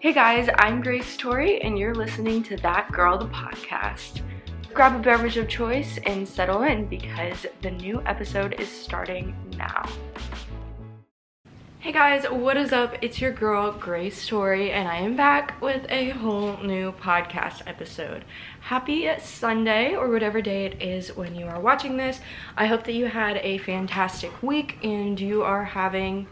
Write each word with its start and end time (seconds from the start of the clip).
Hey 0.00 0.12
guys, 0.12 0.48
I'm 0.60 0.80
Grace 0.80 1.16
Torie, 1.16 1.60
and 1.60 1.76
you're 1.76 1.92
listening 1.92 2.44
to 2.44 2.56
That 2.58 2.92
Girl 2.92 3.18
the 3.18 3.26
Podcast. 3.26 4.20
Grab 4.72 4.94
a 4.94 5.02
beverage 5.02 5.36
of 5.38 5.48
choice 5.48 5.98
and 6.06 6.26
settle 6.26 6.62
in 6.62 6.86
because 6.86 7.44
the 7.62 7.72
new 7.72 8.00
episode 8.06 8.54
is 8.60 8.68
starting 8.68 9.34
now. 9.56 9.88
Hey 11.80 11.90
guys, 11.90 12.30
what 12.30 12.56
is 12.56 12.72
up? 12.72 12.94
It's 13.02 13.20
your 13.20 13.32
girl 13.32 13.72
Grace 13.72 14.24
Torie, 14.24 14.70
and 14.70 14.86
I 14.86 14.98
am 14.98 15.16
back 15.16 15.60
with 15.60 15.84
a 15.88 16.10
whole 16.10 16.56
new 16.58 16.92
podcast 16.92 17.62
episode. 17.66 18.24
Happy 18.60 19.10
Sunday, 19.20 19.96
or 19.96 20.10
whatever 20.10 20.40
day 20.40 20.66
it 20.66 20.80
is 20.80 21.16
when 21.16 21.34
you 21.34 21.46
are 21.46 21.58
watching 21.58 21.96
this. 21.96 22.20
I 22.56 22.66
hope 22.66 22.84
that 22.84 22.94
you 22.94 23.06
had 23.06 23.38
a 23.38 23.58
fantastic 23.58 24.44
week 24.44 24.78
and 24.84 25.18
you 25.18 25.42
are 25.42 25.64
having 25.64 26.28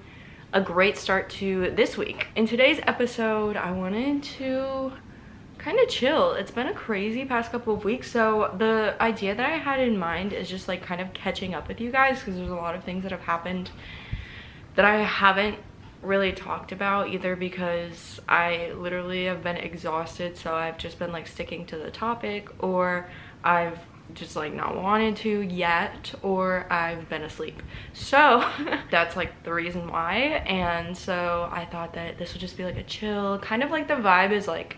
a 0.53 0.61
great 0.61 0.97
start 0.97 1.29
to 1.29 1.73
this 1.73 1.97
week. 1.97 2.29
In 2.37 2.46
today's 2.46 2.81
episode, 2.85 3.57
I 3.57 3.73
wanted 3.73 4.23
to 4.23 4.93
kind 5.59 5.79
of 5.81 5.89
chill. 5.89 6.32
It's 6.32 6.50
been 6.50 6.68
a 6.68 6.75
crazy 6.75 7.25
past 7.25 7.50
couple 7.50 7.75
of 7.75 7.85
weeks, 7.85 8.11
so 8.11 8.54
the 8.57 8.95
idea 9.01 9.35
that 9.35 9.45
I 9.45 9.57
had 9.57 9.81
in 9.81 9.99
mind 9.99 10.32
is 10.32 10.49
just 10.49 10.68
like 10.68 10.82
kind 10.82 11.01
of 11.01 11.13
catching 11.13 11.54
up 11.54 11.68
with 11.68 11.81
you 11.81 11.90
guys 11.90 12.21
because 12.21 12.37
there's 12.37 12.51
a 12.51 12.54
lot 12.54 12.75
of 12.75 12.85
things 12.85 13.03
that 13.03 13.13
have 13.13 13.23
happened 13.23 13.71
that 14.77 14.85
I 14.85 15.03
haven't 15.03 15.59
really 16.03 16.32
talked 16.32 16.73
about 16.73 17.09
either 17.09 17.35
because 17.35 18.21
I 18.29 18.73
literally 18.76 19.25
have 19.25 19.43
been 19.43 19.57
exhausted 19.57 20.37
so 20.37 20.54
I've 20.54 20.79
just 20.79 20.99
been 20.99 21.11
like 21.11 21.26
sticking 21.26 21.67
to 21.67 21.79
the 21.79 21.90
topic 21.90 22.49
or 22.63 23.09
I've 23.43 23.79
just 24.15 24.37
like 24.37 24.55
not 24.55 24.81
wanted 24.81 25.17
to 25.17 25.41
yet 25.41 26.15
or 26.23 26.67
I've 26.71 27.09
been 27.09 27.23
asleep. 27.23 27.63
So 27.93 28.49
that's 28.91 29.17
like 29.17 29.43
the 29.43 29.53
reason 29.53 29.89
why. 29.89 30.43
And 30.46 30.96
so 30.96 31.49
I 31.53 31.65
thought 31.65 31.95
that 31.95 32.19
this 32.19 32.33
would 32.33 32.41
just 32.41 32.56
be 32.56 32.65
like 32.65 32.77
a 32.77 32.83
chill, 32.84 33.39
kind 33.41 33.62
of 33.62 33.70
like 33.70 33.89
the 33.89 33.95
vibe 33.95 34.33
is 34.33 34.48
like, 34.48 34.77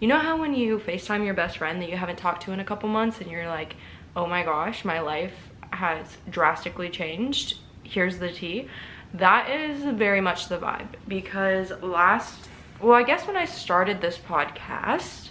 you 0.00 0.08
know 0.08 0.18
how 0.18 0.40
when 0.40 0.54
you 0.54 0.78
FaceTime 0.78 1.24
your 1.24 1.34
best 1.34 1.58
friend 1.58 1.80
that 1.82 1.90
you 1.90 1.96
haven't 1.96 2.16
talked 2.16 2.42
to 2.44 2.52
in 2.52 2.60
a 2.60 2.64
couple 2.64 2.88
months 2.88 3.20
and 3.20 3.30
you're 3.30 3.48
like, 3.48 3.76
oh 4.16 4.26
my 4.26 4.42
gosh, 4.42 4.84
my 4.84 5.00
life 5.00 5.34
has 5.72 6.16
drastically 6.28 6.88
changed. 6.88 7.58
Here's 7.82 8.18
the 8.18 8.30
tea. 8.32 8.68
That 9.14 9.50
is 9.50 9.82
very 9.82 10.20
much 10.20 10.48
the 10.48 10.58
vibe 10.58 10.94
because 11.08 11.72
last, 11.82 12.48
well, 12.80 12.94
I 12.94 13.02
guess 13.02 13.26
when 13.26 13.36
I 13.36 13.44
started 13.44 14.00
this 14.00 14.16
podcast, 14.16 15.29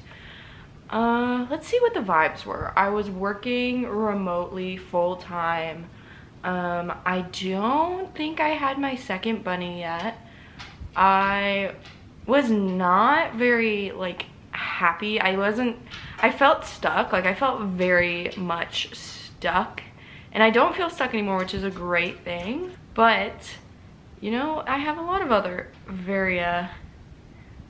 uh, 0.92 1.48
let's 1.50 1.68
see 1.68 1.80
what 1.80 1.94
the 1.94 2.00
vibes 2.00 2.45
were. 2.45 2.73
I 2.76 2.90
was 2.90 3.09
working 3.09 3.88
remotely 3.88 4.78
full 4.78 5.18
time. 5.18 5.90
Um, 6.44 6.94
I 7.06 7.22
don't 7.44 8.16
think 8.16 8.40
I 8.40 8.50
had 8.50 8.80
my 8.80 8.96
second 8.96 9.44
bunny 9.44 9.80
yet. 9.80 10.18
I 10.96 11.76
was 12.26 12.50
not 12.50 13.36
very 13.36 13.92
like 13.92 14.26
happy. 14.52 15.20
I 15.20 15.38
wasn't, 15.38 15.78
I 16.20 16.31
felt 16.31 16.66
stuck. 16.66 17.12
Like 17.12 17.26
I 17.26 17.36
felt 17.36 17.62
very 17.62 18.31
much 18.38 18.96
stuck 18.96 19.81
and 20.31 20.44
I 20.44 20.50
don't 20.50 20.76
feel 20.76 20.90
stuck 20.90 21.14
anymore, 21.14 21.38
which 21.38 21.53
is 21.53 21.64
a 21.64 21.72
great 21.72 22.24
thing. 22.24 22.72
But, 22.94 23.58
you 24.22 24.31
know, 24.31 24.64
I 24.66 24.78
have 24.78 24.98
a 24.98 25.02
lot 25.02 25.22
of 25.22 25.31
other 25.31 25.72
very, 25.88 26.40
uh, 26.40 26.68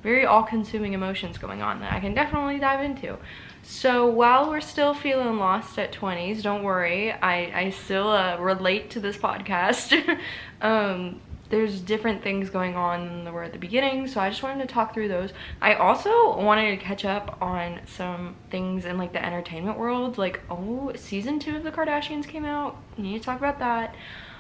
very 0.01 0.25
all-consuming 0.25 0.93
emotions 0.93 1.37
going 1.37 1.61
on 1.61 1.79
that 1.81 1.93
I 1.93 1.99
can 1.99 2.13
definitely 2.13 2.59
dive 2.59 2.83
into. 2.83 3.17
So 3.63 4.07
while 4.07 4.49
we're 4.49 4.61
still 4.61 4.93
feeling 4.93 5.37
lost 5.37 5.77
at 5.77 5.91
20s, 5.91 6.41
don't 6.41 6.63
worry, 6.63 7.11
I, 7.11 7.51
I 7.53 7.69
still 7.71 8.09
uh, 8.09 8.37
relate 8.37 8.89
to 8.91 8.99
this 8.99 9.17
podcast. 9.17 10.19
um, 10.61 11.19
there's 11.49 11.81
different 11.81 12.21
things 12.21 12.49
going 12.49 12.75
on 12.75 13.07
than 13.07 13.23
there 13.23 13.33
were 13.33 13.43
at 13.43 13.53
the 13.53 13.59
beginning, 13.59 14.07
so 14.07 14.21
I 14.21 14.29
just 14.29 14.43
wanted 14.43 14.67
to 14.67 14.73
talk 14.73 14.93
through 14.93 15.07
those. 15.07 15.33
I 15.61 15.73
also 15.73 16.39
wanted 16.39 16.71
to 16.71 16.77
catch 16.77 17.05
up 17.05 17.37
on 17.41 17.81
some 17.87 18.35
things 18.51 18.85
in 18.85 18.97
like 18.97 19.13
the 19.13 19.23
entertainment 19.23 19.77
world, 19.77 20.17
like, 20.17 20.41
oh, 20.49 20.91
season 20.95 21.39
two 21.39 21.57
of 21.57 21.63
The 21.63 21.71
Kardashians 21.71 22.27
came 22.27 22.45
out, 22.45 22.77
need 22.97 23.17
to 23.17 23.23
talk 23.23 23.39
about 23.39 23.59
that. 23.59 23.95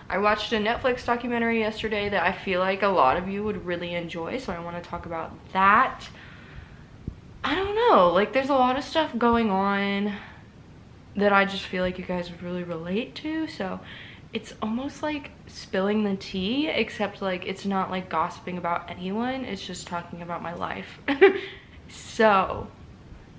I 0.09 0.17
watched 0.17 0.51
a 0.53 0.55
Netflix 0.55 1.05
documentary 1.05 1.59
yesterday 1.59 2.09
that 2.09 2.23
I 2.23 2.31
feel 2.31 2.59
like 2.59 2.81
a 2.81 2.87
lot 2.87 3.15
of 3.17 3.29
you 3.29 3.43
would 3.43 3.65
really 3.65 3.93
enjoy, 3.93 4.39
so 4.39 4.51
I 4.51 4.59
want 4.59 4.81
to 4.81 4.89
talk 4.89 5.05
about 5.05 5.31
that. 5.53 6.09
I 7.43 7.53
don't 7.53 7.75
know, 7.75 8.09
like 8.11 8.33
there's 8.33 8.49
a 8.49 8.55
lot 8.55 8.77
of 8.77 8.83
stuff 8.83 9.15
going 9.17 9.51
on 9.51 10.13
that 11.15 11.31
I 11.31 11.45
just 11.45 11.63
feel 11.63 11.83
like 11.83 11.99
you 11.99 12.05
guys 12.05 12.31
would 12.31 12.41
really 12.41 12.63
relate 12.63 13.13
to, 13.15 13.47
so 13.47 13.79
it's 14.33 14.53
almost 14.63 15.03
like 15.03 15.31
spilling 15.45 16.03
the 16.03 16.15
tea, 16.15 16.67
except 16.69 17.21
like 17.21 17.45
it's 17.45 17.65
not 17.65 17.91
like 17.91 18.09
gossiping 18.09 18.57
about 18.57 18.89
anyone, 18.89 19.45
it's 19.45 19.65
just 19.65 19.85
talking 19.85 20.23
about 20.23 20.41
my 20.41 20.53
life. 20.55 20.99
so, 21.87 22.67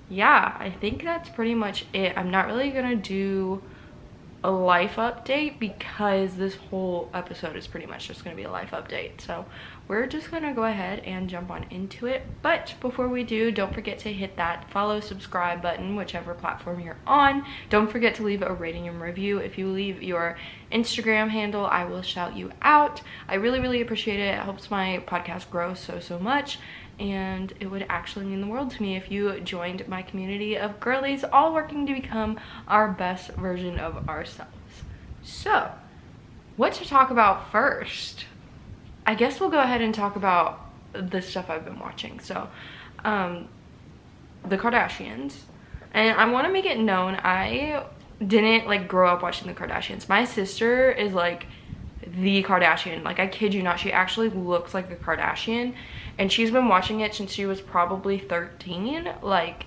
yeah, 0.09 0.57
I 0.59 0.71
think 0.71 1.03
that's 1.03 1.29
pretty 1.29 1.55
much 1.55 1.87
it. 1.93 2.17
I'm 2.17 2.31
not 2.31 2.47
really 2.47 2.71
gonna 2.71 2.95
do 2.95 3.61
a 4.43 4.51
life 4.51 4.97
update 4.97 5.59
because 5.59 6.35
this 6.35 6.57
whole 6.57 7.11
episode 7.13 7.57
is 7.57 7.67
pretty 7.67 7.87
much 7.87 8.09
just 8.09 8.25
going 8.25 8.35
to 8.35 8.41
be 8.41 8.47
a 8.47 8.51
life 8.51 8.71
update. 8.71 9.21
So 9.21 9.45
we're 9.87 10.07
just 10.07 10.31
going 10.31 10.45
to 10.45 10.53
go 10.53 10.65
ahead 10.65 11.01
and 11.01 11.29
jump 11.29 11.51
on 11.51 11.67
into 11.71 12.07
it. 12.07 12.27
But 12.41 12.75
before 12.81 13.09
we 13.09 13.23
do, 13.23 13.51
don't 13.51 13.75
forget 13.75 13.99
to 14.01 14.13
hit 14.13 14.37
that 14.37 14.71
follow, 14.71 15.01
subscribe 15.01 15.61
button, 15.61 15.95
whichever 15.95 16.33
platform 16.33 16.81
you're 16.81 16.97
on. 17.07 17.45
Don't 17.69 17.91
forget 17.91 18.15
to 18.15 18.23
leave 18.23 18.41
a 18.41 18.55
rating 18.55 18.89
and 18.89 19.01
review. 19.01 19.39
If 19.39 19.59
you 19.59 19.69
leave 19.69 20.03
your 20.03 20.39
Instagram 20.73 21.29
handle, 21.29 21.67
I 21.67 21.85
will 21.85 22.03
shout 22.03 22.35
you 22.35 22.51
out. 22.63 23.03
I 23.29 23.35
really, 23.35 23.61
really 23.61 23.83
appreciate 23.83 24.21
it. 24.21 24.35
It 24.35 24.43
helps 24.43 24.71
my 24.71 25.03
podcast 25.07 25.51
grow 25.51 25.75
so, 25.75 26.01
so 26.01 26.19
much 26.19 26.59
and 27.01 27.55
it 27.59 27.67
would 27.67 27.87
actually 27.89 28.27
mean 28.27 28.43
the 28.43 28.47
world 28.47 28.71
to 28.73 28.83
me 28.83 28.95
if 28.95 29.11
you 29.11 29.41
joined 29.41 29.89
my 29.89 30.03
community 30.03 30.57
of 30.57 30.79
girlies 30.79 31.25
all 31.25 31.55
working 31.55 31.87
to 31.87 31.95
become 31.95 32.39
our 32.69 32.89
best 32.89 33.31
version 33.31 33.79
of 33.79 34.07
ourselves. 34.09 34.53
So, 35.23 35.73
what 36.57 36.75
to 36.75 36.87
talk 36.87 37.11
about 37.11 37.51
first? 37.51 38.27
I 39.07 39.15
guess 39.15 39.41
we'll 39.41 39.49
go 39.49 39.61
ahead 39.61 39.81
and 39.81 39.95
talk 39.95 40.15
about 40.15 40.61
the 40.93 41.23
stuff 41.23 41.49
I've 41.49 41.65
been 41.65 41.79
watching. 41.79 42.21
So, 42.21 42.49
um, 43.03 43.49
the 44.47 44.59
Kardashians. 44.59 45.35
And 45.93 46.19
I 46.19 46.27
want 46.27 46.47
to 46.47 46.53
make 46.53 46.67
it 46.67 46.79
known, 46.79 47.17
I 47.17 47.87
didn't 48.25 48.67
like 48.67 48.89
grow 48.89 49.09
up 49.09 49.23
watching 49.23 49.49
the 49.49 49.55
Kardashians. 49.55 50.09
My 50.09 50.25
sister 50.25 50.91
is 50.91 51.15
like 51.15 51.47
the 52.15 52.43
Kardashian. 52.43 53.03
Like 53.05 53.19
I 53.21 53.27
kid 53.27 53.55
you 53.55 53.63
not, 53.63 53.79
she 53.79 53.93
actually 53.93 54.31
looks 54.31 54.75
like 54.75 54.91
a 54.91 54.97
Kardashian 54.97 55.75
and 56.19 56.31
she's 56.31 56.51
been 56.51 56.69
watching 56.69 57.01
it 57.01 57.15
since 57.15 57.33
she 57.33 57.47
was 57.47 57.61
probably 57.61 58.19
13 58.19 59.15
like 59.23 59.67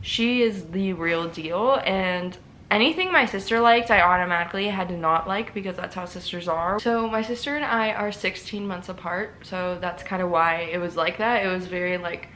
she 0.00 0.42
is 0.42 0.66
the 0.66 0.92
real 0.92 1.28
deal 1.28 1.80
and 1.84 2.38
anything 2.70 3.10
my 3.10 3.26
sister 3.26 3.58
liked 3.58 3.90
i 3.90 4.00
automatically 4.00 4.68
had 4.68 4.88
to 4.88 4.96
not 4.96 5.26
like 5.26 5.52
because 5.54 5.76
that's 5.76 5.94
how 5.94 6.04
sisters 6.04 6.46
are. 6.46 6.78
So 6.78 7.08
my 7.08 7.22
sister 7.22 7.56
and 7.56 7.64
i 7.64 7.92
are 7.92 8.12
16 8.12 8.66
months 8.66 8.88
apart 8.88 9.38
so 9.42 9.78
that's 9.80 10.02
kind 10.02 10.22
of 10.22 10.30
why 10.30 10.68
it 10.72 10.78
was 10.78 10.96
like 10.96 11.18
that. 11.18 11.44
It 11.44 11.48
was 11.48 11.66
very 11.66 11.98
like 11.98 12.28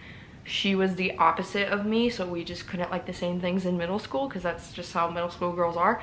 she 0.44 0.74
was 0.74 0.96
the 0.96 1.16
opposite 1.18 1.68
of 1.68 1.86
me 1.86 2.10
so 2.10 2.26
we 2.26 2.42
just 2.42 2.66
couldn't 2.66 2.90
like 2.90 3.06
the 3.06 3.12
same 3.12 3.40
things 3.40 3.64
in 3.64 3.76
middle 3.78 4.00
school 4.00 4.26
because 4.26 4.42
that's 4.42 4.72
just 4.72 4.92
how 4.92 5.08
middle 5.08 5.30
school 5.30 5.52
girls 5.52 5.76
are. 5.76 6.02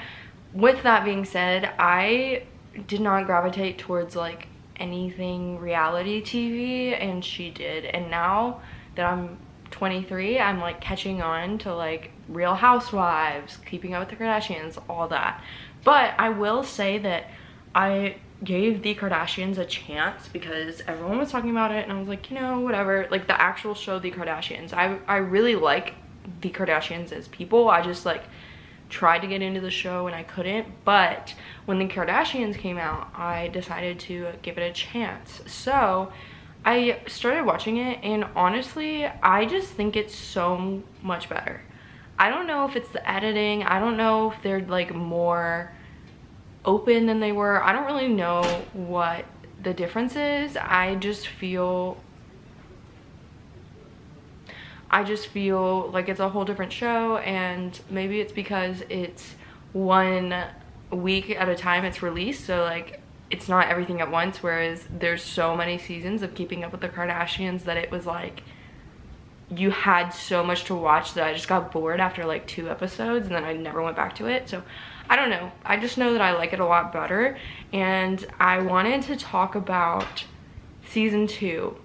With 0.53 0.81
that 0.83 1.03
being 1.03 1.25
said 1.25 1.73
i 1.77 2.43
did 2.87 3.01
not 3.01 3.25
gravitate 3.25 3.77
towards 3.77 4.15
like 4.15 4.47
anything 4.77 5.59
reality 5.59 6.21
TV 6.21 6.99
and 6.99 7.23
she 7.23 7.49
did. 7.49 7.85
And 7.85 8.09
now 8.09 8.61
that 8.95 9.05
I'm 9.05 9.37
23, 9.71 10.39
I'm 10.39 10.59
like 10.59 10.81
catching 10.81 11.21
on 11.21 11.57
to 11.59 11.73
like 11.73 12.11
Real 12.27 12.55
Housewives, 12.55 13.57
Keeping 13.65 13.93
Up 13.93 14.07
with 14.07 14.17
the 14.17 14.23
Kardashians, 14.23 14.81
all 14.89 15.07
that. 15.09 15.43
But 15.83 16.13
I 16.17 16.29
will 16.29 16.63
say 16.63 16.97
that 16.99 17.29
I 17.73 18.17
gave 18.43 18.83
the 18.83 18.95
Kardashians 18.95 19.57
a 19.57 19.65
chance 19.65 20.27
because 20.27 20.81
everyone 20.87 21.17
was 21.17 21.31
talking 21.31 21.51
about 21.51 21.71
it 21.71 21.83
and 21.83 21.91
I 21.91 21.99
was 21.99 22.07
like, 22.07 22.29
you 22.29 22.39
know, 22.39 22.59
whatever. 22.61 23.07
Like 23.11 23.27
the 23.27 23.39
actual 23.39 23.75
show 23.75 23.99
The 23.99 24.11
Kardashians. 24.11 24.73
I, 24.73 24.97
I 25.07 25.17
really 25.17 25.55
like 25.55 25.93
the 26.41 26.49
Kardashians 26.49 27.11
as 27.11 27.27
people. 27.27 27.69
I 27.69 27.81
just 27.81 28.05
like 28.05 28.23
tried 28.89 29.19
to 29.19 29.27
get 29.27 29.41
into 29.41 29.61
the 29.61 29.71
show 29.71 30.07
and 30.07 30.15
I 30.15 30.23
couldn't. 30.23 30.67
But 30.83 31.33
when 31.65 31.79
the 31.79 31.87
Kardashians 31.87 32.57
came 32.57 32.77
out, 32.77 33.09
I 33.15 33.47
decided 33.49 33.99
to 34.01 34.29
give 34.41 34.57
it 34.57 34.63
a 34.63 34.73
chance. 34.73 35.41
So 35.45 36.11
I 36.65 36.99
started 37.07 37.45
watching 37.45 37.77
it 37.77 37.99
and 38.03 38.25
honestly, 38.35 39.05
I 39.05 39.45
just 39.45 39.69
think 39.69 39.95
it's 39.95 40.15
so 40.15 40.83
much 41.01 41.29
better. 41.29 41.61
I 42.17 42.29
don't 42.29 42.47
know 42.47 42.65
if 42.65 42.75
it's 42.75 42.89
the 42.89 43.09
editing. 43.09 43.63
I 43.63 43.79
don't 43.79 43.95
know 43.95 44.31
if 44.31 44.41
they're 44.43 44.61
like 44.61 44.93
more 44.93 45.71
open 46.65 47.05
than 47.05 47.21
they 47.21 47.31
were. 47.31 47.63
I 47.63 47.71
don't 47.71 47.85
really 47.85 48.09
know 48.09 48.43
what 48.73 49.25
the 49.63 49.73
difference 49.73 50.15
is. 50.15 50.57
I 50.57 50.95
just 50.95 51.27
feel 51.27 51.97
I 54.91 55.03
just 55.03 55.27
feel 55.27 55.89
like 55.91 56.09
it's 56.09 56.19
a 56.19 56.29
whole 56.29 56.45
different 56.45 56.73
show 56.73 57.17
and 57.17 57.79
maybe 57.89 58.19
it's 58.19 58.33
because 58.33 58.83
it's 58.89 59.35
one 59.73 60.45
week 60.91 61.29
at 61.31 61.47
a 61.47 61.55
time 61.55 61.85
it's 61.85 62.01
released 62.01 62.45
so 62.45 62.63
like 62.63 62.99
it's 63.29 63.47
not 63.47 63.67
everything 63.67 64.01
at 64.01 64.09
once 64.09 64.41
whereas 64.41 64.87
there's 64.91 65.21
so 65.21 65.55
many 65.55 65.77
seasons 65.77 66.23
of 66.23 66.33
keeping 66.33 66.63
up 66.63 66.71
with 66.71 66.81
the 66.81 66.89
Kardashians 66.89 67.65
that 67.65 67.77
it 67.77 67.91
was 67.91 68.07
like 68.07 68.41
you 69.55 69.71
had 69.71 70.09
so 70.09 70.43
much 70.43 70.65
to 70.65 70.75
watch 70.75 71.13
that 71.15 71.25
I 71.25 71.33
just 71.33 71.47
got 71.47 71.71
bored 71.71 71.99
after 71.99 72.25
like 72.25 72.45
two 72.45 72.69
episodes 72.69 73.27
and 73.27 73.35
then 73.35 73.43
I 73.43 73.53
never 73.53 73.81
went 73.81 73.95
back 73.95 74.15
to 74.15 74.27
it. 74.27 74.47
So 74.47 74.61
I 75.09 75.15
don't 75.15 75.29
know. 75.29 75.51
I 75.65 75.77
just 75.77 75.97
know 75.97 76.13
that 76.13 76.21
I 76.21 76.33
like 76.33 76.53
it 76.53 76.59
a 76.59 76.65
lot 76.65 76.93
better. 76.93 77.37
And 77.73 78.23
I 78.39 78.59
wanted 78.59 79.01
to 79.03 79.15
talk 79.15 79.55
about 79.55 80.25
season 80.87 81.25
two 81.25 81.77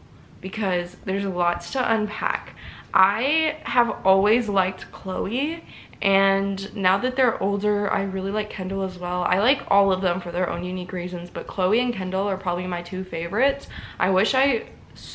because 0.43 0.97
there's 1.07 1.25
lots 1.25 1.73
to 1.73 1.93
unpack. 1.93 2.55
I 2.95 3.59
have 3.65 3.91
always 4.07 4.49
liked 4.49 4.91
Khloé 4.93 5.61
and 6.01 6.75
now 6.77 6.99
that 6.99 7.17
they're 7.17 7.43
older, 7.43 7.91
I 7.91 8.03
really 8.03 8.31
like 8.31 8.51
Kendall 8.51 8.83
as 8.83 8.99
well. 8.99 9.23
I 9.23 9.39
like 9.41 9.63
all 9.69 9.91
of 9.91 10.01
them 10.01 10.21
for 10.21 10.31
their 10.31 10.49
own 10.49 10.63
unique 10.63 10.93
reasons, 10.93 11.31
but 11.31 11.47
Khloé 11.47 11.83
and 11.83 11.95
Kendall 11.95 12.29
are 12.29 12.37
probably 12.37 12.67
my 12.67 12.83
two 12.83 13.03
favorites. 13.03 13.67
I 13.99 14.11
wish 14.11 14.35
I 14.35 14.67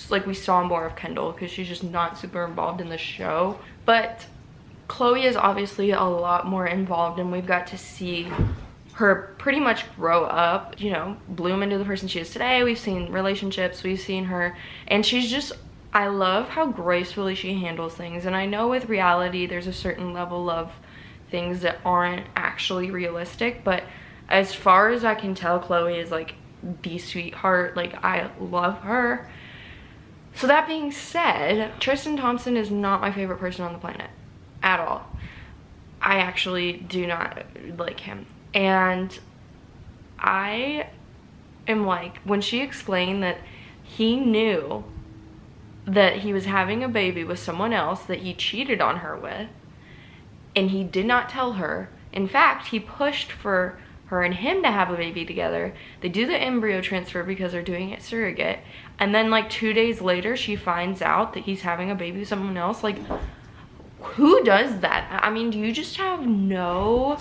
like 0.09 0.25
we 0.25 0.33
saw 0.33 0.61
more 0.63 0.85
of 0.85 0.95
Kendall 0.97 1.31
because 1.31 1.51
she's 1.51 1.69
just 1.69 1.83
not 1.83 2.17
super 2.17 2.43
involved 2.43 2.81
in 2.81 2.89
the 2.89 2.97
show. 2.97 3.59
But 3.85 4.25
Khloé 4.89 5.23
is 5.23 5.37
obviously 5.37 5.91
a 5.91 6.03
lot 6.03 6.47
more 6.47 6.67
involved 6.67 7.19
and 7.19 7.31
we've 7.31 7.45
got 7.45 7.67
to 7.67 7.77
see 7.77 8.27
her 8.93 9.35
pretty 9.37 9.59
much 9.59 9.85
grow 9.95 10.25
up, 10.25 10.81
you 10.81 10.91
know, 10.91 11.15
bloom 11.29 11.63
into 11.63 11.77
the 11.77 11.85
person 11.85 12.09
she 12.09 12.19
is 12.19 12.31
today. 12.31 12.63
We've 12.63 12.77
seen 12.77 13.11
relationships, 13.11 13.83
we've 13.83 13.99
seen 13.99 14.25
her, 14.25 14.57
and 14.89 15.05
she's 15.05 15.31
just, 15.31 15.53
I 15.91 16.07
love 16.07 16.49
how 16.49 16.67
gracefully 16.67 17.35
she 17.35 17.55
handles 17.55 17.95
things. 17.95 18.25
And 18.25 18.35
I 18.35 18.45
know 18.45 18.67
with 18.67 18.89
reality, 18.89 19.47
there's 19.47 19.67
a 19.67 19.73
certain 19.73 20.13
level 20.13 20.49
of 20.49 20.71
things 21.31 21.61
that 21.61 21.79
aren't 21.83 22.27
actually 22.35 22.91
realistic, 22.91 23.63
but 23.63 23.83
as 24.27 24.53
far 24.53 24.89
as 24.89 25.03
I 25.03 25.15
can 25.15 25.33
tell, 25.33 25.59
Khloé 25.59 26.01
is 26.01 26.11
like 26.11 26.35
the 26.83 26.97
sweetheart. 26.97 27.75
Like, 27.75 28.03
I 28.03 28.29
love 28.39 28.79
her. 28.79 29.29
So 30.35 30.47
that 30.47 30.67
being 30.67 30.91
said, 30.91 31.79
Tristan 31.79 32.17
Thompson 32.17 32.55
is 32.55 32.69
not 32.69 33.01
my 33.01 33.11
favorite 33.11 33.39
person 33.39 33.65
on 33.65 33.73
the 33.73 33.79
planet 33.79 34.09
at 34.61 34.79
all. 34.79 35.09
I 36.01 36.19
actually 36.19 36.73
do 36.73 37.07
not 37.07 37.45
like 37.77 37.99
him. 37.99 38.25
And 38.53 39.17
I 40.19 40.87
am 41.67 41.85
like, 41.85 42.17
when 42.19 42.41
she 42.41 42.61
explained 42.61 43.23
that 43.23 43.39
he 43.83 44.15
knew 44.17 44.83
that 45.93 46.17
he 46.17 46.33
was 46.33 46.45
having 46.45 46.83
a 46.83 46.89
baby 46.89 47.23
with 47.23 47.39
someone 47.39 47.73
else 47.73 48.03
that 48.03 48.19
he 48.19 48.33
cheated 48.33 48.81
on 48.81 48.97
her 48.97 49.17
with, 49.17 49.49
and 50.55 50.69
he 50.71 50.83
did 50.83 51.05
not 51.05 51.29
tell 51.29 51.53
her. 51.53 51.89
In 52.11 52.27
fact, 52.27 52.67
he 52.67 52.79
pushed 52.79 53.31
for 53.31 53.79
her 54.05 54.23
and 54.23 54.33
him 54.33 54.63
to 54.63 54.71
have 54.71 54.89
a 54.89 54.97
baby 54.97 55.23
together. 55.25 55.73
They 56.01 56.09
do 56.09 56.25
the 56.25 56.37
embryo 56.37 56.81
transfer 56.81 57.23
because 57.23 57.51
they're 57.51 57.61
doing 57.61 57.91
it 57.91 58.01
surrogate. 58.01 58.59
And 58.97 59.13
then 59.13 59.29
like 59.29 59.49
two 59.49 59.73
days 59.73 60.01
later, 60.01 60.35
she 60.35 60.55
finds 60.55 61.01
out 61.01 61.33
that 61.33 61.43
he's 61.43 61.61
having 61.61 61.91
a 61.91 61.95
baby 61.95 62.19
with 62.19 62.27
someone 62.27 62.57
else. 62.57 62.83
Like, 62.83 62.97
who 64.01 64.43
does 64.43 64.79
that? 64.79 65.07
I 65.23 65.29
mean, 65.29 65.51
do 65.51 65.59
you 65.59 65.71
just 65.71 65.97
have 65.97 66.25
no 66.25 67.19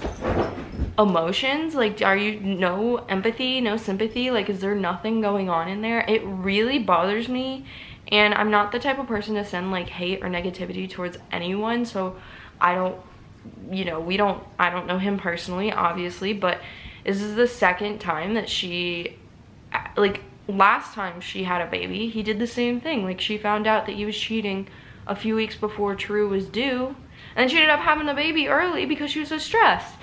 emotions? 0.98 1.74
Like, 1.74 2.00
are 2.02 2.16
you 2.16 2.40
no 2.40 3.04
empathy, 3.08 3.60
no 3.60 3.76
sympathy? 3.76 4.30
Like, 4.30 4.48
is 4.48 4.60
there 4.60 4.74
nothing 4.74 5.20
going 5.20 5.50
on 5.50 5.68
in 5.68 5.82
there? 5.82 6.04
It 6.08 6.22
really 6.24 6.78
bothers 6.78 7.28
me. 7.28 7.66
And 8.08 8.34
I'm 8.34 8.50
not 8.50 8.72
the 8.72 8.78
type 8.78 8.98
of 8.98 9.06
person 9.06 9.34
to 9.34 9.44
send 9.44 9.70
like 9.70 9.88
hate 9.88 10.22
or 10.22 10.28
negativity 10.28 10.88
towards 10.88 11.18
anyone. 11.30 11.84
So 11.84 12.16
I 12.60 12.74
don't 12.74 12.98
you 13.70 13.84
know, 13.84 14.00
we 14.00 14.16
don't, 14.16 14.42
I 14.58 14.70
don't 14.70 14.86
know 14.86 14.98
him 14.98 15.18
personally, 15.18 15.72
obviously, 15.72 16.32
but 16.32 16.60
this 17.04 17.22
is 17.22 17.36
the 17.36 17.46
second 17.46 17.98
time 18.00 18.34
that 18.34 18.48
she, 18.48 19.16
like, 19.96 20.22
last 20.46 20.94
time 20.94 21.20
she 21.20 21.44
had 21.44 21.60
a 21.60 21.70
baby, 21.70 22.08
he 22.08 22.22
did 22.22 22.38
the 22.38 22.46
same 22.46 22.80
thing. 22.80 23.04
Like, 23.04 23.20
she 23.20 23.38
found 23.38 23.66
out 23.66 23.86
that 23.86 23.94
he 23.94 24.04
was 24.04 24.16
cheating 24.16 24.68
a 25.06 25.14
few 25.14 25.34
weeks 25.34 25.56
before 25.56 25.94
True 25.94 26.28
was 26.28 26.46
due, 26.46 26.96
and 27.36 27.50
she 27.50 27.56
ended 27.56 27.70
up 27.70 27.80
having 27.80 28.06
the 28.06 28.14
baby 28.14 28.48
early 28.48 28.84
because 28.84 29.10
she 29.10 29.20
was 29.20 29.28
so 29.28 29.38
stressed. 29.38 29.94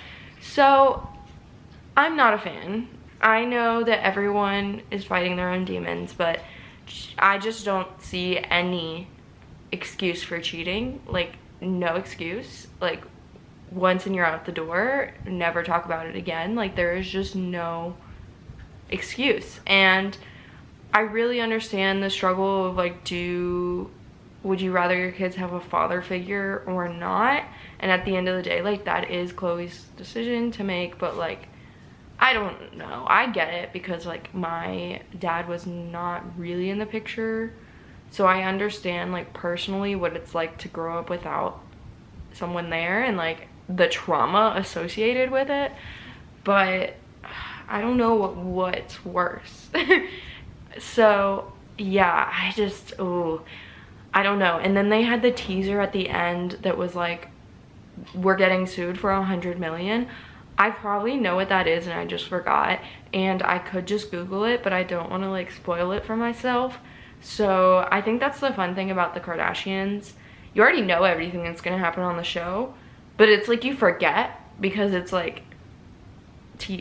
So, 0.42 1.08
I'm 1.98 2.16
not 2.16 2.34
a 2.34 2.38
fan. 2.38 2.90
I 3.22 3.46
know 3.46 3.84
that 3.84 4.06
everyone 4.06 4.81
is 4.92 5.04
fighting 5.06 5.36
their 5.36 5.50
own 5.50 5.66
demons, 5.66 6.13
but 6.13 6.42
I 7.18 7.38
just 7.38 7.66
don't 7.66 8.02
see 8.02 8.38
any 8.38 9.08
excuse 9.72 10.24
for 10.24 10.40
cheating. 10.40 11.02
Like, 11.08 11.34
no 11.62 11.96
excuse. 11.96 12.68
Like, 12.80 13.04
once 13.72 14.06
and 14.06 14.16
you're 14.16 14.26
out 14.26 14.46
the 14.46 14.52
door, 14.52 15.12
never 15.26 15.64
talk 15.64 15.86
about 15.86 16.08
it 16.08 16.16
again. 16.16 16.56
Like 16.56 16.76
there 16.76 16.96
is 16.96 17.08
just 17.08 17.36
no 17.36 17.96
excuse. 18.90 19.60
And 19.68 20.18
I 20.94 21.02
really 21.02 21.42
understand 21.42 22.02
the 22.02 22.10
struggle 22.10 22.66
of 22.66 22.78
like, 22.78 23.04
do, 23.04 23.90
would 24.44 24.62
you 24.62 24.72
rather 24.72 24.98
your 24.98 25.12
kids 25.12 25.36
have 25.36 25.54
a 25.54 25.60
father 25.60 26.02
figure 26.02 26.64
or 26.66 26.88
not? 26.88 27.44
And 27.80 27.92
at 27.92 28.06
the 28.06 28.16
end 28.16 28.30
of 28.30 28.38
the 28.38 28.44
day, 28.44 28.62
like 28.62 28.86
that 28.86 29.12
is 29.12 29.34
Khloé's 29.34 29.86
decision 29.98 30.52
to 30.52 30.64
make, 30.64 30.98
but 30.98 31.18
like, 31.18 31.48
I 32.20 32.34
don't 32.34 32.78
know. 32.78 33.06
I 33.08 33.30
get 33.30 33.54
it 33.54 33.74
because 33.74 34.06
like 34.06 34.34
my 34.34 35.02
dad 35.20 35.48
was 35.48 35.66
not 35.66 36.24
really 36.38 36.70
in 36.70 36.80
the 36.80 36.86
picture. 36.86 37.54
So 38.12 38.26
I 38.26 38.44
understand 38.44 39.12
like 39.12 39.34
personally 39.34 39.96
what 39.96 40.16
it's 40.16 40.34
like 40.34 40.58
to 40.60 40.68
grow 40.68 41.00
up 41.00 41.10
without 41.10 41.62
someone 42.36 42.70
there 42.70 43.04
and 43.04 43.18
like 43.18 43.48
the 43.68 43.88
trauma 43.88 44.54
associated 44.58 45.32
with 45.32 45.50
it 45.50 45.72
but 46.44 46.96
i 47.68 47.82
don't 47.82 47.98
know 47.98 48.14
what, 48.16 48.36
what's 48.36 49.04
worse 49.04 49.70
so 50.80 51.52
yeah 51.78 52.32
i 52.32 52.52
just 52.56 52.94
oh 53.00 53.42
i 54.14 54.22
don't 54.22 54.40
know 54.40 54.58
and 54.60 54.76
then 54.78 54.90
they 54.90 55.02
had 55.02 55.22
the 55.22 55.32
teaser 55.32 55.82
at 55.82 55.94
the 55.94 56.10
end 56.10 56.52
that 56.62 56.78
was 56.78 56.94
like 56.96 57.30
we're 58.14 58.36
getting 58.36 58.68
sued 58.68 59.00
for 59.00 59.12
a 59.12 59.24
hundred 59.24 59.60
million 59.60 60.08
i 60.57 60.69
probably 60.69 61.18
know 61.18 61.36
what 61.36 61.50
that 61.50 61.68
is 61.68 61.88
and 61.88 61.98
i 61.98 62.06
just 62.06 62.28
forgot 62.28 62.80
and 63.13 63.42
i 63.44 63.57
could 63.57 63.86
just 63.86 64.12
google 64.12 64.44
it 64.46 64.63
but 64.63 64.74
i 64.74 64.84
don't 64.84 65.10
want 65.10 65.24
to 65.24 65.30
like 65.30 65.52
spoil 65.52 65.92
it 65.92 66.06
for 66.06 66.16
myself. 66.16 66.78
So 67.22 67.88
i 67.92 68.02
think 68.02 68.19
that's 68.19 68.40
the 68.40 68.54
fun 68.54 68.75
thing 68.75 68.92
about 68.92 69.13
the 69.13 69.19
kardashians. 69.19 70.12
You 70.54 70.62
already 70.62 70.81
know 70.81 71.04
everything 71.04 71.44
that's 71.44 71.62
to 71.62 71.78
happen 71.78 72.04
on 72.04 72.18
the 72.18 72.24
show 72.24 72.74
but 73.18 73.30
it's 73.30 73.48
like 73.48 73.63
you 73.63 73.75
forget 73.75 74.40
because 74.60 74.94
it's 74.94 75.12
like 75.12 75.44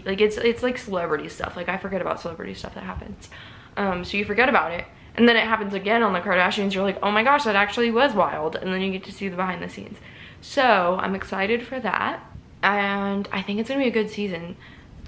like 0.04 0.20
it's 0.20 0.36
it's 0.36 0.62
like 0.62 0.78
celebrity 0.78 1.28
stuff. 1.28 1.56
Like 1.56 1.68
i 1.68 1.76
forget 1.76 2.00
about 2.00 2.20
celebrity 2.20 2.54
stuff 2.54 2.74
that 2.74 2.84
happens. 2.84 3.28
Um 3.76 4.04
so 4.04 4.16
you 4.16 4.24
forget 4.24 4.48
about 4.48 4.72
it 4.72 4.84
and 5.16 5.28
then 5.28 5.36
it 5.36 5.44
happens 5.44 5.74
again 5.74 6.02
on 6.02 6.12
the 6.12 6.20
kardashians. 6.20 6.74
You're 6.74 6.84
like 6.84 6.98
oh 7.02 7.10
my 7.10 7.22
gosh 7.24 7.44
that 7.44 7.56
actually 7.56 7.90
was 7.90 8.12
wild 8.12 8.56
and 8.56 8.72
then 8.72 8.80
you 8.80 8.92
get 8.92 9.04
to 9.04 9.12
see 9.12 9.28
the 9.28 9.36
behind 9.36 9.62
the 9.62 9.68
scenes. 9.68 9.98
So 10.40 10.98
i'm 11.00 11.14
excited 11.14 11.66
for 11.66 11.80
that 11.80 12.22
and 12.64 13.28
i 13.30 13.40
think 13.40 13.60
it's 13.60 13.68
gonna 13.68 13.80
be 13.80 13.86
a 13.86 13.92
good 13.92 14.10
season 14.10 14.56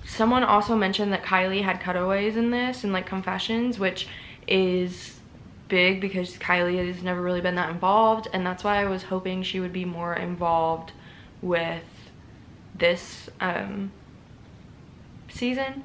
someone 0.05 0.45
also 0.45 0.77
mentioned 0.77 1.13
that 1.13 1.25
kylie 1.25 1.63
had 1.63 1.81
cutaways 1.81 2.37
in 2.37 2.53
this 2.53 2.85
and 2.85 2.93
like 2.93 3.07
confessions 3.07 3.79
which 3.79 4.07
is 4.47 5.19
big 5.69 6.01
because 6.01 6.35
kylie 6.37 6.87
has 6.87 7.03
never 7.03 7.21
really 7.21 7.41
been 7.41 7.57
that 7.57 7.71
involved 7.71 8.29
and 8.33 8.47
that's 8.47 8.63
why 8.63 8.81
i 8.81 8.85
was 8.85 9.03
hoping 9.03 9.43
she 9.43 9.59
would 9.59 9.73
be 9.73 9.85
more 9.85 10.15
involved 10.15 10.93
with 11.43 11.83
this 12.79 13.29
um, 13.41 13.93
season. 15.29 15.85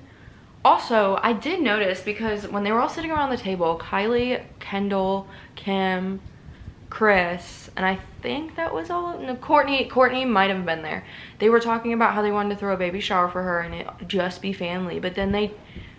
Also, 0.63 1.19
I 1.21 1.33
did 1.33 1.61
notice 1.61 2.01
because 2.01 2.47
when 2.47 2.63
they 2.63 2.71
were 2.71 2.79
all 2.79 2.89
sitting 2.89 3.11
around 3.11 3.31
the 3.31 3.37
table, 3.37 3.79
Kylie, 3.79 4.43
Kendall, 4.59 5.27
Kim, 5.55 6.21
Kris, 6.91 7.71
and 7.75 7.85
I 7.85 7.99
think 8.21 8.57
that 8.57 8.73
was 8.73 8.89
all, 8.91 9.17
no, 9.17 9.35
Courtney, 9.35 9.89
Kourtney 9.89 10.27
might 10.27 10.49
have 10.49 10.65
been 10.65 10.83
there. 10.83 11.05
They 11.39 11.49
were 11.49 11.61
talking 11.61 11.93
about 11.93 12.13
how 12.13 12.21
they 12.21 12.31
wanted 12.31 12.53
to 12.53 12.59
throw 12.59 12.73
a 12.73 12.77
baby 12.77 12.99
shower 12.99 13.29
for 13.29 13.41
her 13.41 13.61
and 13.61 13.73
it 13.73 13.87
just 14.07 14.41
be 14.41 14.51
family. 14.51 14.99
But 14.99 15.15
then 15.15 15.31
they 15.31 15.53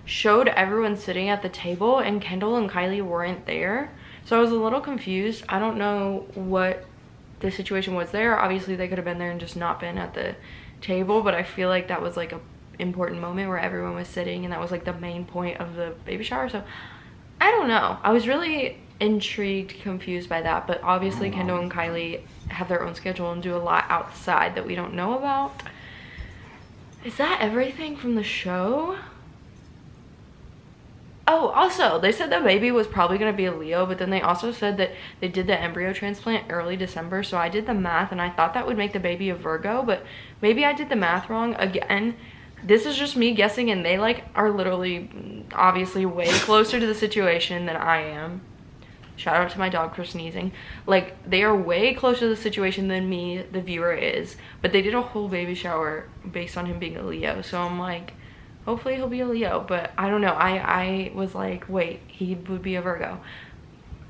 showed 0.05 0.49
everyone 0.49 0.97
sitting 0.97 1.31
at 1.31 1.43
the 1.43 1.49
table 1.49 1.99
and 1.99 2.21
Kendall 2.21 2.57
and 2.57 2.71
Kylie 2.71 3.03
weren't 3.03 3.47
there. 3.47 3.91
So 4.27 4.37
I 4.37 4.41
was 4.41 4.53
a 4.53 4.57
little 4.57 4.83
confused. 4.83 5.45
I 5.49 5.59
don't 5.59 5.79
know 5.79 6.27
what 6.35 6.85
the 7.41 7.51
situation 7.51 7.95
was 7.95 8.11
there. 8.11 8.39
Obviously 8.39 8.77
they 8.77 8.87
could 8.87 8.99
have 8.99 9.07
been 9.07 9.19
there 9.19 9.31
and 9.31 9.41
just 9.41 9.57
not 9.57 9.81
been 9.81 9.97
at 9.97 10.13
the 10.13 10.37
table, 10.83 11.23
but 11.23 11.35
I 11.35 11.43
feel 11.43 11.71
like 11.71 11.89
that 11.89 12.03
was 12.03 12.19
like 12.19 12.33
a 12.33 12.41
important 12.79 13.21
moment 13.21 13.49
where 13.49 13.59
everyone 13.59 13.95
was 13.95 14.09
sitting 14.09 14.45
and 14.45 14.53
that 14.53 14.61
was 14.61 14.71
like 14.71 14.85
the 14.85 14.93
main 14.93 15.25
point 15.25 15.59
of 15.59 15.75
the 15.75 15.95
baby 16.05 16.23
shower. 16.23 16.51
So 16.51 16.63
I 17.41 17.51
don't 17.51 17.69
know. 17.69 17.99
I 18.03 18.13
was 18.13 18.29
really 18.29 18.79
intrigued, 19.03 19.81
confused 19.83 20.29
by 20.29 20.41
that, 20.43 20.67
but 20.67 20.81
obviously 20.83 21.29
oh, 21.29 21.33
Kendall 21.33 21.59
and 21.59 21.71
Kylie 21.71 22.21
have 22.49 22.69
their 22.69 22.83
own 22.83 22.95
schedule 22.95 23.33
and 23.33 23.43
do 23.43 23.55
a 23.55 23.59
lot 23.59 23.85
outside 23.89 24.55
that 24.55 24.67
we 24.67 24.75
don't 24.75 24.95
know 24.95 25.19
about. 25.19 25.63
Is 27.05 27.17
that 27.17 27.41
everything 27.41 27.97
from 27.97 28.15
the 28.15 28.23
show? 28.23 28.97
Oh, 31.27 31.49
also, 31.49 32.01
they 32.01 32.13
said 32.13 32.31
the 32.31 32.41
baby 32.41 32.71
was 32.71 32.87
probably 32.87 33.19
going 33.19 33.33
to 33.33 33.37
be 33.37 33.47
a 33.47 33.55
Leo, 33.55 33.87
but 33.87 33.99
then 33.99 34.11
they 34.11 34.21
also 34.21 34.53
said 34.53 34.77
that 34.77 34.93
they 35.21 35.29
did 35.29 35.47
the 35.47 35.59
embryo 35.59 35.93
transplant 35.93 36.47
early 36.51 36.77
December. 36.77 37.23
So 37.23 37.37
I 37.37 37.49
did 37.49 37.67
the 37.67 37.75
math 37.75 38.13
and 38.13 38.21
I 38.21 38.31
thought 38.31 38.55
that 38.55 38.67
would 38.67 38.77
make 38.77 38.93
the 38.93 39.01
baby 39.01 39.31
a 39.31 39.35
Virgo, 39.35 39.83
but 39.83 40.05
maybe 40.41 40.65
I 40.65 40.73
did 40.73 40.89
the 40.89 40.97
math 40.97 41.29
wrong. 41.29 41.55
Again, 41.57 42.17
this 42.65 42.87
is 42.87 42.97
just 42.97 43.17
me 43.17 43.35
guessing 43.35 43.71
and 43.71 43.85
they 43.85 43.99
like 43.99 44.25
are 44.37 44.51
literally 44.51 45.45
obviously 45.53 46.07
way 46.07 46.29
closer 46.29 46.79
to 46.79 46.87
the 46.87 46.95
situation 46.95 47.67
than 47.67 47.77
I 47.77 48.03
am. 48.03 48.43
Shout 49.23 49.37
out 49.37 49.51
to 49.53 49.59
my 49.61 49.69
dog 49.69 49.95
for 49.95 50.05
sneezing. 50.05 50.51
Like, 50.85 51.15
they 51.31 51.45
are 51.45 51.55
way 51.55 51.95
closer 51.95 52.21
to 52.21 52.29
the 52.29 52.37
situation 52.37 52.89
than 52.89 53.09
me, 53.09 53.41
the 53.53 53.61
viewer, 53.61 53.93
is. 53.93 54.35
But 54.61 54.73
they 54.73 54.83
did 54.83 54.95
a 54.95 55.01
whole 55.01 55.29
baby 55.29 55.55
shower 55.55 56.09
based 56.29 56.59
on 56.59 56.67
him 56.67 56.81
being 56.81 56.97
a 56.97 57.05
Leo. 57.05 57.41
So 57.41 57.61
I'm 57.61 57.79
like, 57.79 58.15
hopefully 58.65 58.97
he'll 58.97 59.09
be 59.09 59.21
a 59.21 59.29
Leo. 59.29 59.65
But 59.67 59.93
I 59.97 60.11
don't 60.11 60.23
know. 60.23 60.33
I, 60.33 60.59
I 60.59 61.13
was 61.15 61.37
like, 61.37 61.69
wait, 61.69 62.01
he 62.09 62.35
would 62.35 62.63
be 62.63 62.75
a 62.75 62.83
Virgo. 62.83 63.21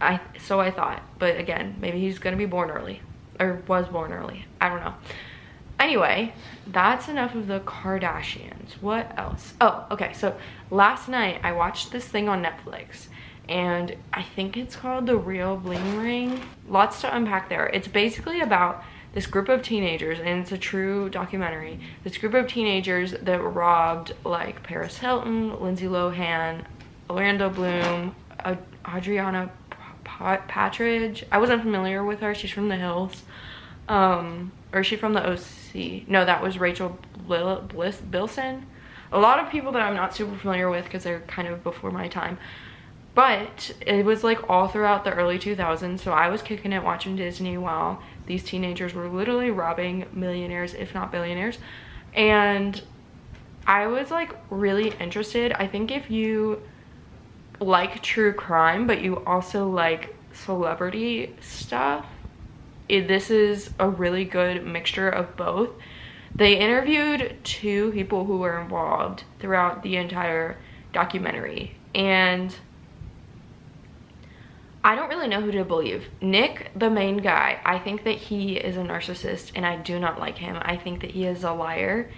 I 0.00 0.18
So 0.40 0.60
I 0.60 0.70
thought. 0.70 1.02
But 1.18 1.38
again, 1.38 1.76
maybe 1.78 2.00
he's 2.00 2.18
going 2.18 2.32
to 2.32 2.38
be 2.38 2.46
born 2.46 2.70
early. 2.70 3.02
Or 3.38 3.62
was 3.66 3.88
born 3.88 4.14
early. 4.14 4.46
I 4.62 4.70
don't 4.70 4.80
know. 4.80 4.94
Anyway, 5.78 6.32
that's 6.68 7.08
enough 7.08 7.34
of 7.34 7.48
the 7.48 7.60
Kardashians. 7.60 8.80
What 8.80 9.12
else? 9.18 9.52
Oh, 9.60 9.84
okay. 9.90 10.14
So 10.14 10.34
last 10.70 11.06
night 11.06 11.40
I 11.42 11.52
watched 11.52 11.92
this 11.92 12.08
thing 12.08 12.30
on 12.30 12.42
Netflix 12.42 13.08
and 13.48 13.96
I 14.12 14.22
think 14.22 14.56
it's 14.56 14.76
called 14.76 15.06
The 15.06 15.16
Real 15.16 15.56
Bling 15.56 15.98
Ring. 15.98 16.40
Lots 16.68 17.00
to 17.02 17.14
unpack 17.14 17.48
there. 17.48 17.66
It's 17.66 17.88
basically 17.88 18.40
about 18.40 18.84
this 19.12 19.26
group 19.26 19.48
of 19.48 19.62
teenagers 19.62 20.18
and 20.18 20.40
it's 20.40 20.52
a 20.52 20.58
true 20.58 21.08
documentary. 21.10 21.80
This 22.04 22.16
group 22.16 22.34
of 22.34 22.48
teenagers 22.48 23.12
that 23.12 23.42
robbed 23.42 24.14
like 24.24 24.62
Paris 24.62 24.98
Hilton, 24.98 25.60
Lindsay 25.60 25.86
Lohan, 25.86 26.64
Orlando 27.10 27.50
Bloom, 27.50 28.14
Adriana 28.88 29.50
Patridge. 30.04 31.24
I 31.30 31.38
wasn't 31.38 31.62
familiar 31.62 32.04
with 32.04 32.20
her. 32.20 32.34
She's 32.34 32.50
from 32.50 32.68
The 32.68 32.76
Hills. 32.76 33.22
Um, 33.88 34.52
or 34.72 34.80
is 34.80 34.86
she 34.86 34.96
from 34.96 35.12
the 35.12 35.28
OC? 35.28 36.08
No, 36.08 36.24
that 36.24 36.42
was 36.42 36.58
Rachel 36.58 36.98
Bliss 37.26 37.96
Bilson. 37.96 38.66
A 39.10 39.18
lot 39.18 39.38
of 39.38 39.50
people 39.50 39.72
that 39.72 39.82
I'm 39.82 39.94
not 39.94 40.14
super 40.14 40.36
familiar 40.38 40.70
with 40.70 40.84
because 40.84 41.04
they're 41.04 41.20
kind 41.20 41.48
of 41.48 41.62
before 41.62 41.90
my 41.90 42.08
time. 42.08 42.38
But 43.14 43.74
it 43.86 44.04
was 44.04 44.24
like 44.24 44.48
all 44.48 44.68
throughout 44.68 45.04
the 45.04 45.12
early 45.12 45.38
2000s. 45.38 46.00
So 46.00 46.12
I 46.12 46.28
was 46.28 46.40
kicking 46.40 46.72
it 46.72 46.82
watching 46.82 47.16
Disney 47.16 47.58
while 47.58 48.02
these 48.26 48.42
teenagers 48.42 48.94
were 48.94 49.08
literally 49.08 49.50
robbing 49.50 50.06
millionaires, 50.12 50.72
if 50.72 50.94
not 50.94 51.12
billionaires. 51.12 51.58
And 52.14 52.80
I 53.66 53.86
was 53.86 54.10
like 54.10 54.34
really 54.50 54.92
interested. 54.98 55.52
I 55.52 55.66
think 55.66 55.90
if 55.90 56.10
you 56.10 56.62
like 57.60 58.02
true 58.02 58.32
crime, 58.32 58.86
but 58.86 59.02
you 59.02 59.22
also 59.24 59.68
like 59.68 60.16
celebrity 60.32 61.34
stuff, 61.40 62.06
it, 62.88 63.08
this 63.08 63.30
is 63.30 63.70
a 63.78 63.88
really 63.88 64.24
good 64.24 64.66
mixture 64.66 65.08
of 65.08 65.36
both. 65.36 65.70
They 66.34 66.58
interviewed 66.58 67.36
two 67.44 67.92
people 67.92 68.24
who 68.24 68.38
were 68.38 68.60
involved 68.60 69.24
throughout 69.38 69.82
the 69.82 69.96
entire 69.96 70.56
documentary. 70.92 71.76
And 71.94 72.54
I 74.84 74.96
don't 74.96 75.08
really 75.08 75.28
know 75.28 75.40
who 75.40 75.52
to 75.52 75.64
believe. 75.64 76.08
Nick, 76.20 76.70
the 76.74 76.90
main 76.90 77.18
guy, 77.18 77.60
I 77.64 77.78
think 77.78 78.04
that 78.04 78.16
he 78.16 78.56
is 78.56 78.76
a 78.76 78.80
narcissist 78.80 79.52
and 79.54 79.64
I 79.64 79.76
do 79.76 80.00
not 80.00 80.18
like 80.18 80.38
him. 80.38 80.58
I 80.60 80.76
think 80.76 81.02
that 81.02 81.12
he 81.12 81.24
is 81.24 81.44
a 81.44 81.52
liar 81.52 82.10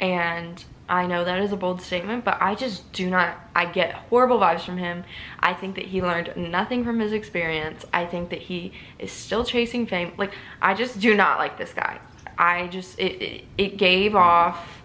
and 0.00 0.64
I 0.88 1.06
know 1.06 1.24
that 1.24 1.40
is 1.40 1.52
a 1.52 1.56
bold 1.56 1.80
statement, 1.82 2.24
but 2.24 2.38
I 2.40 2.54
just 2.54 2.90
do 2.92 3.08
not, 3.08 3.38
I 3.54 3.66
get 3.66 3.94
horrible 3.94 4.38
vibes 4.38 4.62
from 4.62 4.78
him. 4.78 5.04
I 5.38 5.52
think 5.52 5.76
that 5.76 5.86
he 5.86 6.02
learned 6.02 6.34
nothing 6.36 6.84
from 6.84 6.98
his 6.98 7.12
experience. 7.12 7.84
I 7.92 8.06
think 8.06 8.30
that 8.30 8.40
he 8.40 8.72
is 8.98 9.12
still 9.12 9.44
chasing 9.44 9.86
fame. 9.86 10.12
Like, 10.16 10.32
I 10.60 10.74
just 10.74 10.98
do 10.98 11.14
not 11.14 11.38
like 11.38 11.58
this 11.58 11.72
guy. 11.72 12.00
I 12.38 12.68
just, 12.68 12.98
it, 12.98 13.22
it, 13.22 13.44
it 13.58 13.76
gave 13.76 14.14
off, 14.14 14.82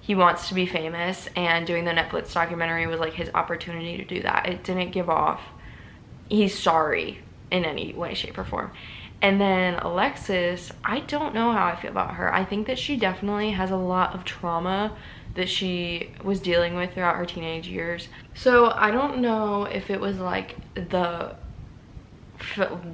he 0.00 0.14
wants 0.14 0.48
to 0.48 0.54
be 0.54 0.66
famous 0.66 1.28
and 1.36 1.66
doing 1.66 1.84
the 1.84 1.90
Netflix 1.90 2.32
documentary 2.32 2.86
was 2.86 3.00
like 3.00 3.12
his 3.12 3.30
opportunity 3.34 3.96
to 3.98 4.04
do 4.04 4.22
that. 4.22 4.46
It 4.46 4.64
didn't 4.64 4.90
give 4.90 5.10
off 5.10 5.40
he's 6.28 6.58
sorry 6.58 7.20
in 7.50 7.64
any 7.64 7.92
way, 7.92 8.14
shape, 8.14 8.38
or 8.38 8.44
form. 8.44 8.72
And 9.22 9.40
then 9.40 9.74
Alexis, 9.74 10.72
I 10.84 11.00
don't 11.00 11.34
know 11.34 11.52
how 11.52 11.66
I 11.66 11.76
feel 11.76 11.90
about 11.90 12.14
her. 12.14 12.32
I 12.32 12.44
think 12.44 12.66
that 12.66 12.78
she 12.78 12.96
definitely 12.96 13.52
has 13.52 13.70
a 13.70 13.76
lot 13.76 14.14
of 14.14 14.24
trauma 14.24 14.96
that 15.34 15.48
she 15.48 16.10
was 16.22 16.40
dealing 16.40 16.74
with 16.74 16.94
throughout 16.94 17.16
her 17.16 17.24
teenage 17.24 17.68
years. 17.68 18.08
So 18.34 18.70
I 18.70 18.90
don't 18.90 19.18
know 19.18 19.64
if 19.64 19.90
it 19.90 20.00
was 20.00 20.18
like 20.18 20.56
the 20.74 21.36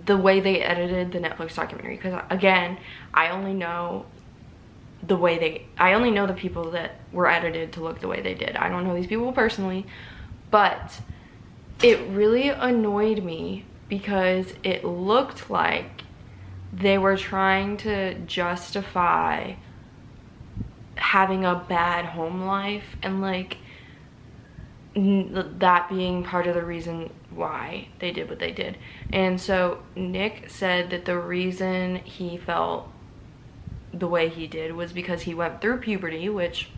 the 0.06 0.16
way 0.16 0.38
they 0.38 0.60
edited 0.60 1.10
the 1.10 1.18
Netflix 1.18 1.56
documentary 1.56 1.96
because 1.96 2.22
again, 2.30 2.78
I 3.12 3.30
only 3.30 3.54
know 3.54 4.06
the 5.02 5.16
way 5.16 5.38
they 5.38 5.66
I 5.78 5.94
only 5.94 6.12
know 6.12 6.26
the 6.28 6.34
people 6.34 6.70
that 6.72 7.00
were 7.12 7.28
edited 7.28 7.72
to 7.72 7.82
look 7.82 8.00
the 8.00 8.08
way 8.08 8.20
they 8.20 8.34
did. 8.34 8.54
I 8.56 8.68
don't 8.68 8.86
know 8.86 8.94
these 8.94 9.08
people 9.08 9.32
personally, 9.32 9.84
but 10.50 11.00
it 11.82 12.00
really 12.10 12.48
annoyed 12.48 13.22
me 13.22 13.64
because 13.88 14.54
it 14.62 14.84
looked 14.84 15.50
like 15.50 16.02
they 16.72 16.96
were 16.96 17.16
trying 17.16 17.76
to 17.78 18.14
justify 18.20 19.54
having 20.96 21.44
a 21.44 21.64
bad 21.68 22.04
home 22.06 22.44
life 22.44 22.96
and 23.02 23.20
like 23.20 23.58
that 24.94 25.88
being 25.88 26.22
part 26.22 26.46
of 26.46 26.54
the 26.54 26.64
reason 26.64 27.10
why 27.30 27.88
they 27.98 28.12
did 28.12 28.28
what 28.28 28.38
they 28.38 28.52
did. 28.52 28.76
And 29.12 29.40
so 29.40 29.82
Nick 29.96 30.48
said 30.48 30.90
that 30.90 31.04
the 31.04 31.18
reason 31.18 31.96
he 31.96 32.36
felt 32.36 32.88
the 33.92 34.06
way 34.06 34.28
he 34.28 34.46
did 34.46 34.74
was 34.74 34.92
because 34.92 35.22
he 35.22 35.34
went 35.34 35.60
through 35.60 35.78
puberty, 35.78 36.28
which 36.28 36.70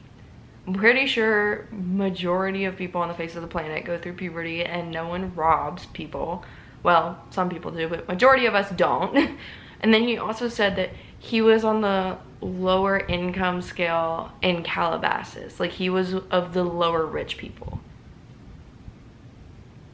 pretty 0.73 1.07
sure 1.07 1.67
majority 1.71 2.65
of 2.65 2.77
people 2.77 3.01
on 3.01 3.09
the 3.09 3.15
face 3.15 3.37
of 3.37 3.43
the 3.43 3.49
planet 3.49 3.85
go 3.85 3.99
through 3.99 4.15
puberty 4.15 4.65
and 4.65 4.91
no 4.91 5.09
one 5.09 5.35
robs 5.35 5.87
people. 5.87 6.45
Well, 6.83 7.23
some 7.31 7.51
people 7.51 7.71
do, 7.71 7.89
but 7.89 8.09
majority 8.09 8.47
of 8.47 8.55
us 8.55 8.71
don't. 8.71 9.39
and 9.81 9.93
then 9.93 10.03
he 10.03 10.17
also 10.17 10.49
said 10.49 10.77
that 10.77 10.91
he 11.19 11.41
was 11.43 11.65
on 11.65 11.81
the 11.81 12.19
lower 12.41 12.99
income 12.99 13.63
scale 13.63 14.33
in 14.43 14.63
Calabasas. 14.63 15.61
Like 15.61 15.73
he 15.73 15.91
was 15.91 16.15
of 16.15 16.55
the 16.55 16.65
lower 16.65 17.07
rich 17.07 17.37
people. 17.37 17.81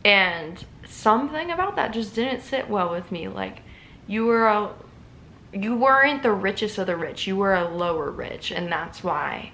And 0.04 0.64
something 0.86 1.50
about 1.50 1.76
that 1.76 1.92
just 1.92 2.14
didn't 2.14 2.42
sit 2.42 2.68
well 2.68 2.90
with 2.90 3.12
me. 3.12 3.28
Like 3.28 3.62
you 4.06 4.26
were 4.26 4.46
a 4.46 4.70
you 5.52 5.74
weren't 5.74 6.22
the 6.22 6.30
richest 6.32 6.78
of 6.78 6.86
the 6.86 6.96
rich. 6.96 7.26
You 7.26 7.36
were 7.36 7.54
a 7.54 7.68
lower 7.68 8.10
rich 8.10 8.52
and 8.52 8.70
that's 8.70 9.02
why 9.02 9.52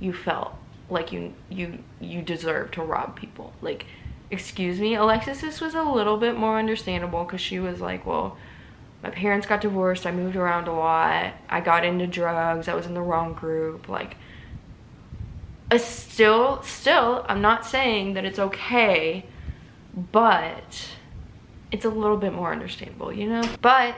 you 0.00 0.12
felt 0.12 0.54
like 0.90 1.12
you 1.12 1.32
you 1.48 1.78
you 2.00 2.22
deserve 2.22 2.70
to 2.72 2.82
rob 2.82 3.16
people. 3.16 3.52
Like 3.62 3.86
excuse 4.30 4.80
me 4.80 4.94
alexis 4.94 5.40
this 5.40 5.60
was 5.60 5.74
a 5.74 5.82
little 5.82 6.16
bit 6.16 6.36
more 6.36 6.58
understandable 6.58 7.24
because 7.24 7.40
she 7.40 7.58
was 7.58 7.80
like 7.80 8.04
well 8.06 8.36
my 9.02 9.10
parents 9.10 9.46
got 9.46 9.60
divorced 9.60 10.06
i 10.06 10.10
moved 10.10 10.34
around 10.34 10.66
a 10.66 10.72
lot 10.72 11.32
i 11.48 11.60
got 11.60 11.84
into 11.84 12.06
drugs 12.06 12.66
i 12.66 12.74
was 12.74 12.86
in 12.86 12.94
the 12.94 13.00
wrong 13.00 13.32
group 13.34 13.88
like 13.88 14.16
I 15.70 15.76
still 15.76 16.62
still 16.62 17.24
i'm 17.28 17.40
not 17.40 17.66
saying 17.66 18.14
that 18.14 18.24
it's 18.24 18.38
okay 18.38 19.26
but 20.12 20.88
it's 21.74 21.84
a 21.84 21.90
little 21.90 22.16
bit 22.16 22.32
more 22.32 22.52
understandable, 22.52 23.12
you 23.12 23.28
know? 23.28 23.42
But 23.60 23.96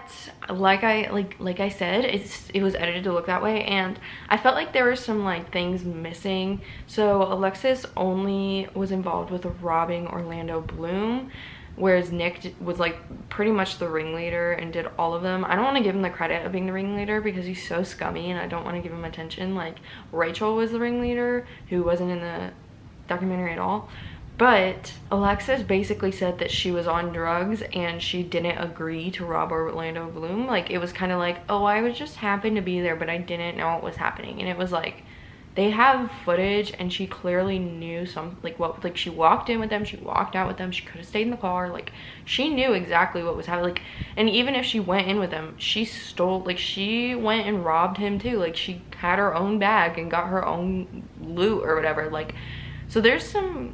like 0.49 0.83
I 0.83 1.11
like 1.11 1.37
like 1.39 1.61
I 1.61 1.69
said, 1.69 2.07
it's 2.07 2.49
it 2.55 2.63
was 2.63 2.75
edited 2.75 3.05
to 3.05 3.13
look 3.13 3.27
that 3.27 3.43
way 3.43 3.65
and 3.65 4.01
I 4.31 4.39
felt 4.39 4.55
like 4.55 4.73
there 4.73 4.85
were 4.85 4.97
some 4.97 5.25
like 5.25 5.53
things 5.53 5.85
missing. 5.85 6.63
So 6.87 7.23
Alexis 7.31 7.85
only 7.95 8.67
was 8.73 8.93
involved 8.93 9.31
with 9.31 9.45
robbing 9.61 10.07
Orlando 10.07 10.63
Bloom 10.63 11.31
whereas 11.77 12.11
Nick 12.11 12.55
was 12.63 12.79
like 12.79 12.97
pretty 13.29 13.51
much 13.51 13.77
the 13.77 13.87
ringleader 13.87 14.53
and 14.53 14.73
did 14.73 14.87
all 14.99 15.13
of 15.13 15.23
them. 15.23 15.45
I 15.45 15.55
don't 15.55 15.65
want 15.65 15.77
to 15.77 15.83
give 15.83 15.95
him 15.95 16.01
the 16.01 16.09
credit 16.09 16.47
of 16.47 16.53
being 16.53 16.65
the 16.65 16.73
ringleader 16.73 17.21
because 17.21 17.45
he's 17.45 17.69
so 17.69 17.83
scummy 17.83 18.31
and 18.31 18.41
I 18.41 18.47
don't 18.47 18.65
want 18.65 18.77
to 18.77 18.83
give 18.83 18.93
him 18.93 19.05
attention. 19.05 19.55
Like 19.55 19.77
Rachel 20.13 20.57
was 20.57 20.73
the 20.73 20.81
ringleader 20.81 21.47
who 21.69 21.83
wasn't 21.83 22.13
in 22.13 22.21
the 22.21 22.53
documentary 23.07 23.53
at 23.53 23.59
all. 23.59 23.91
But 24.39 24.93
Alexis 25.11 25.63
basically 25.63 26.13
said 26.13 26.39
that 26.41 26.51
she 26.51 26.71
was 26.71 26.87
on 26.87 27.13
drugs 27.13 27.63
and 27.73 28.03
she 28.03 28.23
didn't 28.23 28.59
agree 28.59 29.11
to 29.13 29.25
rob 29.25 29.51
Orlando 29.51 30.11
Bloom. 30.11 30.47
Like 30.47 30.71
it 30.71 30.79
was 30.79 30.93
kind 30.93 31.11
of 31.11 31.19
like, 31.19 31.39
oh, 31.49 31.65
I 31.65 31.81
was 31.81 31.97
just 31.97 32.17
happened 32.17 32.57
to 32.57 32.63
be 32.63 32.81
there, 32.81 32.97
but 32.97 33.09
I 33.09 33.17
didn't 33.17 33.57
know 33.57 33.69
what 33.69 33.83
was 33.83 33.97
happening. 33.97 34.41
And 34.41 34.49
it 34.49 34.59
was 34.59 34.73
like, 34.73 35.05
they 35.55 35.71
have 35.71 36.11
footage 36.27 36.75
and 36.79 36.93
she 36.93 37.07
clearly 37.07 37.59
knew 37.59 38.05
some, 38.05 38.37
like 38.43 38.59
what, 38.59 38.85
like 38.85 38.99
she 38.99 39.09
walked 39.09 39.49
in 39.49 39.59
with 39.59 39.71
them, 39.71 39.87
she 39.87 39.97
walked 39.97 40.37
out 40.37 40.49
with 40.49 40.59
them, 40.59 40.71
she 40.71 40.85
could 40.85 40.97
have 40.97 41.07
stayed 41.07 41.23
in 41.23 41.31
the 41.31 41.39
car. 41.39 41.71
Like 41.71 41.93
she 42.27 42.51
knew 42.51 42.75
exactly 42.75 43.23
what 43.23 43.39
was 43.39 43.47
happening. 43.47 43.71
Like, 43.71 43.83
and 44.19 44.29
even 44.29 44.55
if 44.55 44.67
she 44.67 44.81
went 44.81 45.09
in 45.09 45.19
with 45.19 45.31
them, 45.31 45.55
she 45.57 45.87
stole, 45.87 46.41
like 46.41 46.59
she 46.59 47.15
went 47.15 47.49
and 47.49 47.65
robbed 47.65 47.97
him 47.97 48.19
too. 48.19 48.37
Like 48.37 48.55
she 48.55 48.83
had 48.99 49.19
her 49.19 49.35
own 49.35 49.59
bag 49.59 49.99
and 49.99 50.11
got 50.11 50.27
her 50.27 50.45
own 50.45 51.09
loot 51.23 51.63
or 51.65 51.75
whatever. 51.75 52.11
Like, 52.11 52.35
so 52.89 53.01
there's 53.01 53.27
some 53.27 53.73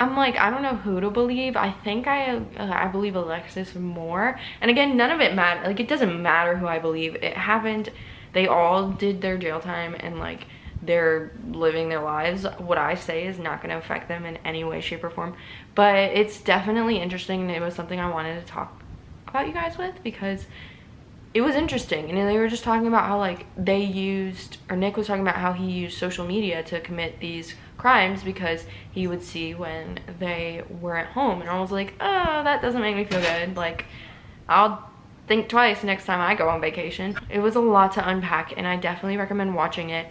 I'm 0.00 0.16
like, 0.16 0.36
I 0.36 0.50
don't 0.50 0.62
know 0.62 0.76
who 0.76 1.00
to 1.00 1.10
believe. 1.10 1.56
I 1.56 1.72
think 1.72 2.06
I 2.06 2.36
uh, 2.36 2.40
I 2.58 2.86
believe 2.86 3.16
Alexis 3.16 3.74
more. 3.74 4.38
And 4.60 4.70
again, 4.70 4.96
none 4.96 5.10
of 5.10 5.20
it 5.20 5.34
matter. 5.34 5.66
Like, 5.66 5.80
it 5.80 5.88
doesn't 5.88 6.22
matter 6.22 6.56
who 6.56 6.66
I 6.66 6.78
believe. 6.78 7.16
It 7.16 7.36
happened. 7.36 7.90
They 8.32 8.46
all 8.46 8.90
did 8.90 9.20
their 9.20 9.38
jail 9.38 9.60
time 9.60 9.96
and 9.98 10.18
like 10.20 10.46
they're 10.82 11.32
living 11.50 11.88
their 11.88 12.02
lives. 12.02 12.46
What 12.58 12.78
I 12.78 12.94
say 12.94 13.26
is 13.26 13.38
not 13.38 13.60
going 13.60 13.70
to 13.70 13.78
affect 13.78 14.08
them 14.08 14.24
in 14.24 14.36
any 14.38 14.62
way, 14.62 14.80
shape, 14.80 15.02
or 15.02 15.10
form. 15.10 15.36
But 15.74 15.96
it's 15.96 16.40
definitely 16.40 16.98
interesting. 16.98 17.40
And 17.42 17.50
it 17.50 17.60
was 17.60 17.74
something 17.74 17.98
I 17.98 18.10
wanted 18.10 18.40
to 18.40 18.46
talk 18.46 18.80
about 19.26 19.48
you 19.48 19.52
guys 19.52 19.76
with 19.76 20.00
because 20.04 20.46
it 21.34 21.40
was 21.40 21.56
interesting. 21.56 22.08
And 22.08 22.28
they 22.28 22.38
were 22.38 22.48
just 22.48 22.62
talking 22.62 22.86
about 22.86 23.06
how 23.06 23.18
like 23.18 23.46
they 23.56 23.82
used, 23.82 24.58
or 24.70 24.76
Nick 24.76 24.96
was 24.96 25.08
talking 25.08 25.22
about 25.22 25.36
how 25.36 25.52
he 25.52 25.68
used 25.68 25.98
social 25.98 26.26
media 26.26 26.62
to 26.64 26.80
commit 26.80 27.18
these 27.18 27.54
crimes 27.78 28.22
because 28.22 28.66
he 28.90 29.06
would 29.06 29.22
see 29.22 29.54
when 29.54 30.00
they 30.18 30.62
were 30.80 30.96
at 30.96 31.06
home. 31.06 31.40
And 31.40 31.48
I 31.48 31.60
was 31.60 31.70
like, 31.70 31.94
oh, 32.00 32.42
that 32.44 32.60
doesn't 32.60 32.80
make 32.80 32.96
me 32.96 33.04
feel 33.04 33.20
good. 33.20 33.56
Like, 33.56 33.86
I'll 34.48 34.90
think 35.28 35.48
twice 35.48 35.84
next 35.84 36.04
time 36.06 36.20
I 36.20 36.34
go 36.34 36.48
on 36.48 36.60
vacation. 36.60 37.16
It 37.30 37.38
was 37.38 37.54
a 37.54 37.60
lot 37.60 37.92
to 37.92 38.08
unpack 38.08 38.54
and 38.56 38.66
I 38.66 38.76
definitely 38.76 39.16
recommend 39.16 39.54
watching 39.54 39.90
it. 39.90 40.10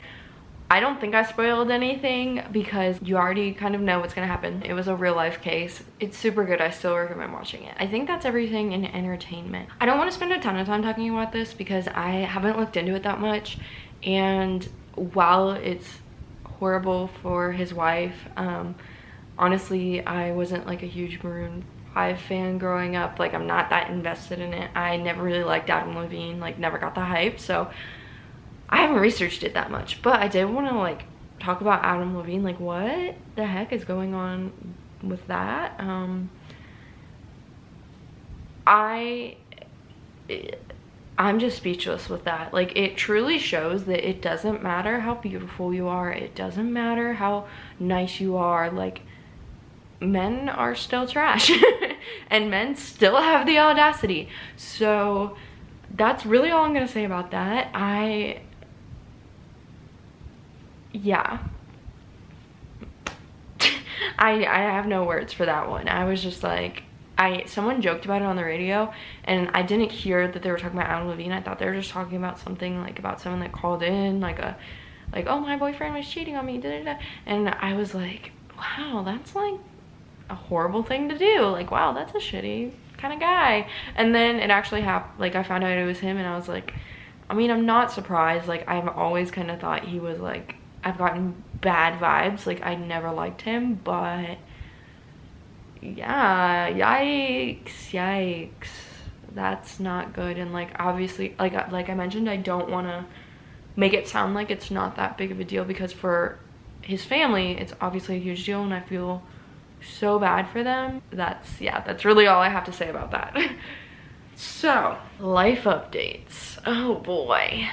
I 0.70 0.82
don't 0.82 1.00
think 1.00 1.16
I 1.16 1.24
spoiled 1.24 1.72
anything 1.72 2.44
because 2.52 3.02
you 3.02 3.16
already 3.16 3.54
kind 3.54 3.74
of 3.74 3.80
know 3.80 4.00
what's 4.00 4.14
gonna 4.14 4.28
happen. 4.28 4.64
It 4.64 4.74
was 4.74 4.90
a 4.90 4.96
real 4.96 5.16
life 5.16 5.42
case. 5.42 5.82
It's 6.00 6.18
super 6.18 6.44
good. 6.44 6.60
I 6.60 6.72
still 6.72 6.96
recommend 6.96 7.32
watching 7.32 7.64
it. 7.64 7.74
I 7.80 7.88
think 7.88 8.08
that's 8.08 8.26
everything 8.26 8.74
in 8.74 8.86
entertainment. 8.86 9.70
I 9.80 9.86
don't 9.86 9.98
want 9.98 10.10
to 10.10 10.16
spend 10.16 10.34
a 10.34 10.40
ton 10.40 10.58
of 10.58 10.68
time 10.68 10.84
talking 10.84 11.10
about 11.10 11.32
this 11.32 11.54
because 11.54 11.88
I 11.88 12.10
haven't 12.10 12.60
looked 12.60 12.76
into 12.76 12.96
it 12.96 13.04
that 13.04 13.22
much. 13.22 13.58
And 14.04 14.68
while 14.96 15.52
it's 15.52 16.00
horrible 16.60 17.08
for 17.22 17.52
his 17.52 17.74
wife, 17.74 18.28
um, 18.36 18.76
honestly, 19.38 20.06
I 20.06 20.32
wasn't 20.32 20.68
like 20.68 20.84
a 20.84 20.88
huge 20.88 21.22
Maroon 21.24 21.64
5 21.94 22.22
fan 22.22 22.58
growing 22.58 22.96
up. 22.96 23.20
Like 23.20 23.34
I'm 23.34 23.48
not 23.48 23.70
that 23.70 23.90
invested 23.90 24.40
in 24.40 24.54
it. 24.54 24.70
I 24.76 24.98
never 24.98 25.24
really 25.24 25.44
liked 25.44 25.70
Adam 25.70 25.96
Levine, 25.96 26.40
like 26.40 26.60
never 26.60 26.78
got 26.78 26.96
the 26.96 27.02
hype. 27.02 27.40
So 27.40 27.70
I 28.70 28.78
haven't 28.78 28.98
researched 28.98 29.44
it 29.44 29.54
that 29.54 29.72
much, 29.72 30.02
but 30.02 30.20
I 30.20 30.28
did 30.28 30.46
want 30.46 30.68
to 30.68 30.76
like 30.76 31.06
talk 31.40 31.62
about 31.62 31.84
Adam 31.84 32.18
Levine. 32.18 32.44
Like, 32.44 32.60
what 32.60 33.16
the 33.36 33.46
heck 33.46 33.72
is 33.72 33.84
going 33.84 34.14
on 34.14 34.52
with 35.02 35.26
that? 35.28 35.80
Um, 35.80 36.30
I, 38.66 39.38
I'm 41.18 41.40
just 41.40 41.58
speechless 41.58 42.10
with 42.10 42.26
that. 42.26 42.54
Like, 42.54 42.76
it 42.78 42.96
truly 42.96 43.40
shows 43.40 43.86
that 43.86 44.08
it 44.08 44.22
doesn't 44.22 44.62
matter 44.62 45.00
how 45.00 45.16
beautiful 45.16 45.74
you 45.74 45.88
are. 45.88 46.12
It 46.12 46.36
doesn't 46.36 46.72
matter 46.72 47.14
how 47.14 47.48
nice 47.80 48.20
you 48.20 48.38
are. 48.38 48.70
Like, 48.70 49.02
men 50.00 50.48
are 50.50 50.76
still 50.76 51.08
trash 51.08 51.52
and 52.30 52.52
men 52.52 52.76
still 52.76 53.18
have 53.18 53.46
the 53.48 53.58
audacity. 53.58 54.30
So 54.56 55.38
that's 55.96 56.26
really 56.26 56.52
all 56.52 56.66
I'm 56.66 56.74
gonna 56.74 56.88
say 56.88 57.06
about 57.06 57.32
that. 57.32 57.72
I 57.74 58.42
yeah. 60.92 61.40
I, 64.20 64.46
I 64.46 64.60
have 64.60 64.88
no 64.88 65.04
words 65.04 65.34
for 65.34 65.46
that 65.46 65.70
one. 65.70 65.88
I 65.88 66.06
was 66.06 66.22
just 66.22 66.44
like, 66.44 66.84
I 67.18 67.46
someone 67.46 67.82
joked 67.82 68.06
about 68.06 68.22
it 68.22 68.26
on 68.26 68.36
the 68.36 68.44
radio 68.44 68.94
and 69.24 69.50
I 69.54 69.64
didn't 69.64 69.92
hear 69.92 70.28
that 70.28 70.42
they 70.42 70.52
were 70.52 70.58
talking 70.58 70.78
about 70.78 70.90
Adam 70.90 71.08
Levine. 71.08 71.32
I 71.32 71.42
thought 71.42 71.60
they 71.60 71.66
were 71.66 71.76
just 71.76 71.92
talking 71.92 72.18
about 72.18 72.40
something 72.40 72.82
like 72.82 73.00
about 73.00 73.22
someone 73.22 73.42
that 73.42 73.52
called 73.52 73.84
in 73.84 74.20
like 74.20 74.40
a 74.40 74.58
like 75.14 75.26
oh 75.28 75.40
my 75.40 75.58
boyfriend 75.58 75.96
was 75.96 76.08
cheating 76.08 76.36
on 76.36 76.46
me 76.46 76.58
da, 76.58 76.70
da, 76.70 76.84
da. 76.94 77.00
and 77.26 77.50
I 77.50 77.74
was 77.74 77.94
like 77.94 78.32
wow 78.58 79.04
that's 79.06 79.36
like 79.36 79.60
a 80.30 80.36
horrible 80.36 80.84
thing 80.84 81.10
to 81.10 81.18
do 81.18 81.46
like 81.46 81.72
wow 81.72 81.94
that's 81.94 82.14
a 82.14 82.18
shitty 82.18 82.74
kind 82.98 83.14
of 83.14 83.20
guy 83.20 83.70
and 83.96 84.14
then 84.14 84.38
it 84.38 84.50
actually 84.50 84.82
happened 84.82 85.20
like 85.20 85.36
I 85.36 85.44
found 85.44 85.64
out 85.64 85.78
it 85.78 85.86
was 85.86 86.00
him 86.00 86.18
and 86.18 86.28
I 86.28 86.36
was 86.36 86.48
like 86.48 86.74
I 87.30 87.34
mean 87.34 87.52
I'm 87.52 87.66
not 87.66 87.92
surprised 87.92 88.48
like 88.48 88.68
I've 88.68 88.88
always 88.88 89.32
kind 89.32 89.50
of 89.50 89.60
thought 89.60 89.86
he 89.86 90.00
was 90.00 90.20
like 90.20 90.56
I've 90.84 90.98
gotten 90.98 91.44
bad 91.62 92.00
vibes. 92.00 92.46
Like 92.46 92.66
I 92.66 92.76
never 92.76 93.12
liked 93.12 93.42
him, 93.42 93.76
but 93.76 94.38
yeah, 95.82 96.70
yikes, 96.70 97.92
yikes. 97.92 98.70
That's 99.34 99.80
not 99.80 100.14
good. 100.14 100.38
And 100.38 100.54
like 100.54 100.72
obviously, 100.80 101.36
like 101.38 101.54
uh, 101.54 101.66
like 101.72 101.90
I 101.90 101.94
mentioned, 101.94 102.30
I 102.30 102.38
don't 102.38 102.70
want 102.70 102.88
to 102.88 103.06
make 103.76 103.94
it 103.94 104.08
sound 104.08 104.34
like 104.34 104.50
it's 104.52 104.72
not 104.72 104.96
that 104.96 105.18
big 105.18 105.32
of 105.32 105.40
a 105.40 105.44
deal 105.44 105.64
because 105.64 105.94
for 105.94 106.40
his 106.82 107.04
family, 107.04 107.52
it's 107.52 107.74
obviously 107.82 108.16
a 108.16 108.20
huge 108.20 108.46
deal, 108.46 108.64
and 108.64 108.74
I 108.74 108.82
feel 108.82 109.24
so 109.82 110.20
bad 110.20 110.50
for 110.50 110.64
them. 110.64 111.02
That's 111.12 111.62
yeah, 111.62 111.82
that's 111.82 112.06
really 112.06 112.28
all 112.28 112.42
I 112.42 112.50
have 112.50 112.66
to 112.66 112.72
say 112.72 112.90
about 112.90 113.12
that. 113.12 113.38
so 114.36 114.98
life 115.20 115.64
updates. 115.64 116.58
Oh 116.66 116.96
boy. 116.96 117.70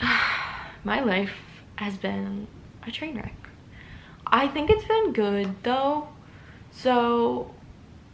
My 0.84 1.00
life 1.00 1.32
has 1.76 1.96
been 1.96 2.46
a 2.86 2.90
train 2.90 3.16
wreck. 3.16 3.34
I 4.26 4.48
think 4.48 4.70
it's 4.70 4.84
been 4.84 5.12
good 5.12 5.54
though. 5.62 6.08
So 6.70 7.52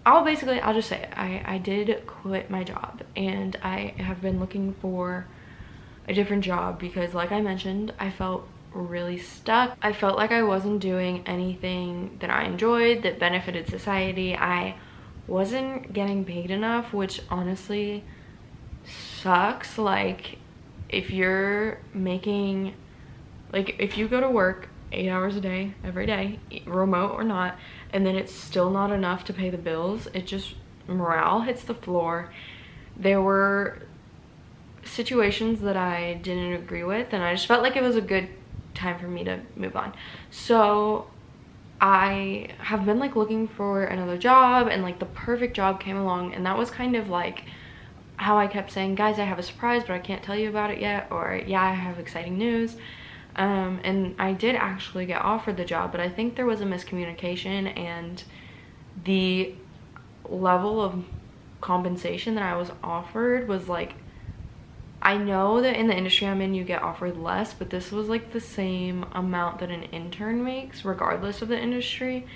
I'll 0.05 0.25
basically, 0.25 0.61
I'll 0.61 0.75
just 0.75 0.89
say. 0.89 1.09
I, 1.15 1.43
I 1.45 1.59
did 1.59 2.07
quit 2.07 2.51
my 2.51 2.65
job 2.65 3.03
and 3.17 3.57
I 3.63 3.95
have 3.99 4.21
been 4.21 4.39
looking 4.39 4.75
for 4.75 5.27
a 6.09 6.15
different 6.15 6.45
job 6.45 6.79
because 6.79 7.15
like 7.15 7.33
I 7.33 7.41
mentioned, 7.41 7.93
I 7.99 8.11
felt 8.11 8.49
really 8.73 9.19
stuck. 9.19 9.77
I 9.83 9.93
felt 9.93 10.17
like 10.17 10.31
I 10.31 10.43
wasn't 10.43 10.81
doing 10.81 11.23
anything 11.27 12.17
that 12.21 12.31
I 12.31 12.45
enjoyed 12.45 13.03
that 13.03 13.19
benefited 13.19 13.69
society. 13.69 14.37
I 14.37 14.77
wasn't 15.27 15.93
getting 15.93 16.25
paid 16.25 16.51
enough, 16.51 16.93
which 16.93 17.21
honestly 17.31 18.05
sucks. 18.85 19.79
Like 19.79 20.39
if 20.89 21.11
you're 21.11 21.81
making 21.93 22.75
like 23.53 23.77
if 23.79 23.99
you 23.99 24.09
go 24.09 24.21
to 24.21 24.31
work 24.31 24.69
eight 24.93 25.09
hours 25.09 25.37
a 25.37 25.41
day 25.41 25.75
every 25.85 26.07
day 26.07 26.39
remote 26.65 27.11
or 27.13 27.25
not 27.25 27.59
and 27.97 28.05
then 28.05 28.15
it's 28.15 28.35
still 28.35 28.71
not 28.71 28.93
enough 28.93 29.25
to 29.25 29.33
pay 29.33 29.49
the 29.49 29.59
bills. 29.59 30.07
It 30.13 30.27
just 30.27 30.55
morale 30.87 31.41
hits 31.41 31.65
the 31.65 31.75
floor. 31.75 32.31
There 32.97 33.23
were 33.23 33.79
situations 34.85 35.61
that 35.63 35.77
i 35.77 36.15
didn't 36.23 36.53
agree 36.53 36.85
with 36.85 37.13
and 37.13 37.21
i 37.21 37.35
just 37.35 37.49
felt 37.49 37.61
like 37.61 37.75
it 37.75 37.83
was 37.83 37.97
a 37.97 38.01
good 38.01 38.29
time 38.73 38.97
for 39.01 39.09
me 39.09 39.25
to 39.25 39.41
move 39.57 39.75
on. 39.75 39.93
So 40.31 41.09
i 41.81 42.49
have 42.59 42.87
been 42.87 42.99
like 42.99 43.17
looking 43.17 43.49
for 43.49 43.85
another 43.85 44.17
job 44.17 44.69
and 44.69 44.83
like 44.83 44.99
the 44.99 45.07
perfect 45.07 45.57
job 45.57 45.81
came 45.81 45.97
along 45.97 46.33
and 46.35 46.47
that 46.47 46.57
was 46.57 46.71
kind 46.71 46.95
of 46.97 47.09
like 47.09 47.45
how 48.17 48.39
i 48.39 48.47
kept 48.47 48.71
saying 48.71 48.95
guys 48.95 49.19
i 49.19 49.25
have 49.25 49.39
a 49.39 49.43
surprise 49.43 49.83
but 49.87 49.93
i 49.93 49.99
can't 49.99 50.23
tell 50.23 50.37
you 50.37 50.49
about 50.49 50.71
it 50.71 50.79
yet 50.79 51.07
or 51.11 51.39
yeah 51.47 51.63
i 51.63 51.73
have 51.73 51.99
exciting 51.99 52.39
news 52.39 52.77
um, 53.37 53.81
and 53.85 54.15
I 54.19 54.33
did 54.33 54.57
actually 54.57 55.07
get 55.07 55.21
offered 55.21 55.57
the 55.57 55.65
job, 55.65 55.93
but 55.93 56.01
I 56.01 56.09
think 56.09 56.37
there 56.37 56.47
was 56.47 56.63
a 56.63 56.65
miscommunication 56.65 57.79
and 57.79 58.23
the 59.05 59.55
level 60.29 60.81
of 60.81 61.05
compensation 61.61 62.35
that 62.35 62.45
I 62.45 62.57
was 62.57 62.71
offered 62.83 63.47
was 63.47 63.69
like, 63.69 63.95
I 65.03 65.19
know 65.19 65.61
that 65.61 65.79
in 65.79 65.87
the 65.87 65.97
industry 65.97 66.27
I'm 66.27 66.41
in 66.41 66.55
you 66.55 66.65
get 66.65 66.83
offered 66.83 67.19
less, 67.19 67.53
but 67.53 67.69
this 67.69 67.93
was 67.93 68.09
like 68.09 68.33
the 68.33 68.41
same 68.41 69.05
amount 69.13 69.61
that 69.61 69.71
an 69.71 69.85
intern 69.85 70.43
makes 70.43 70.85
regardless 70.85 71.43
of 71.43 71.49
the 71.49 71.61
industry. 71.61 72.27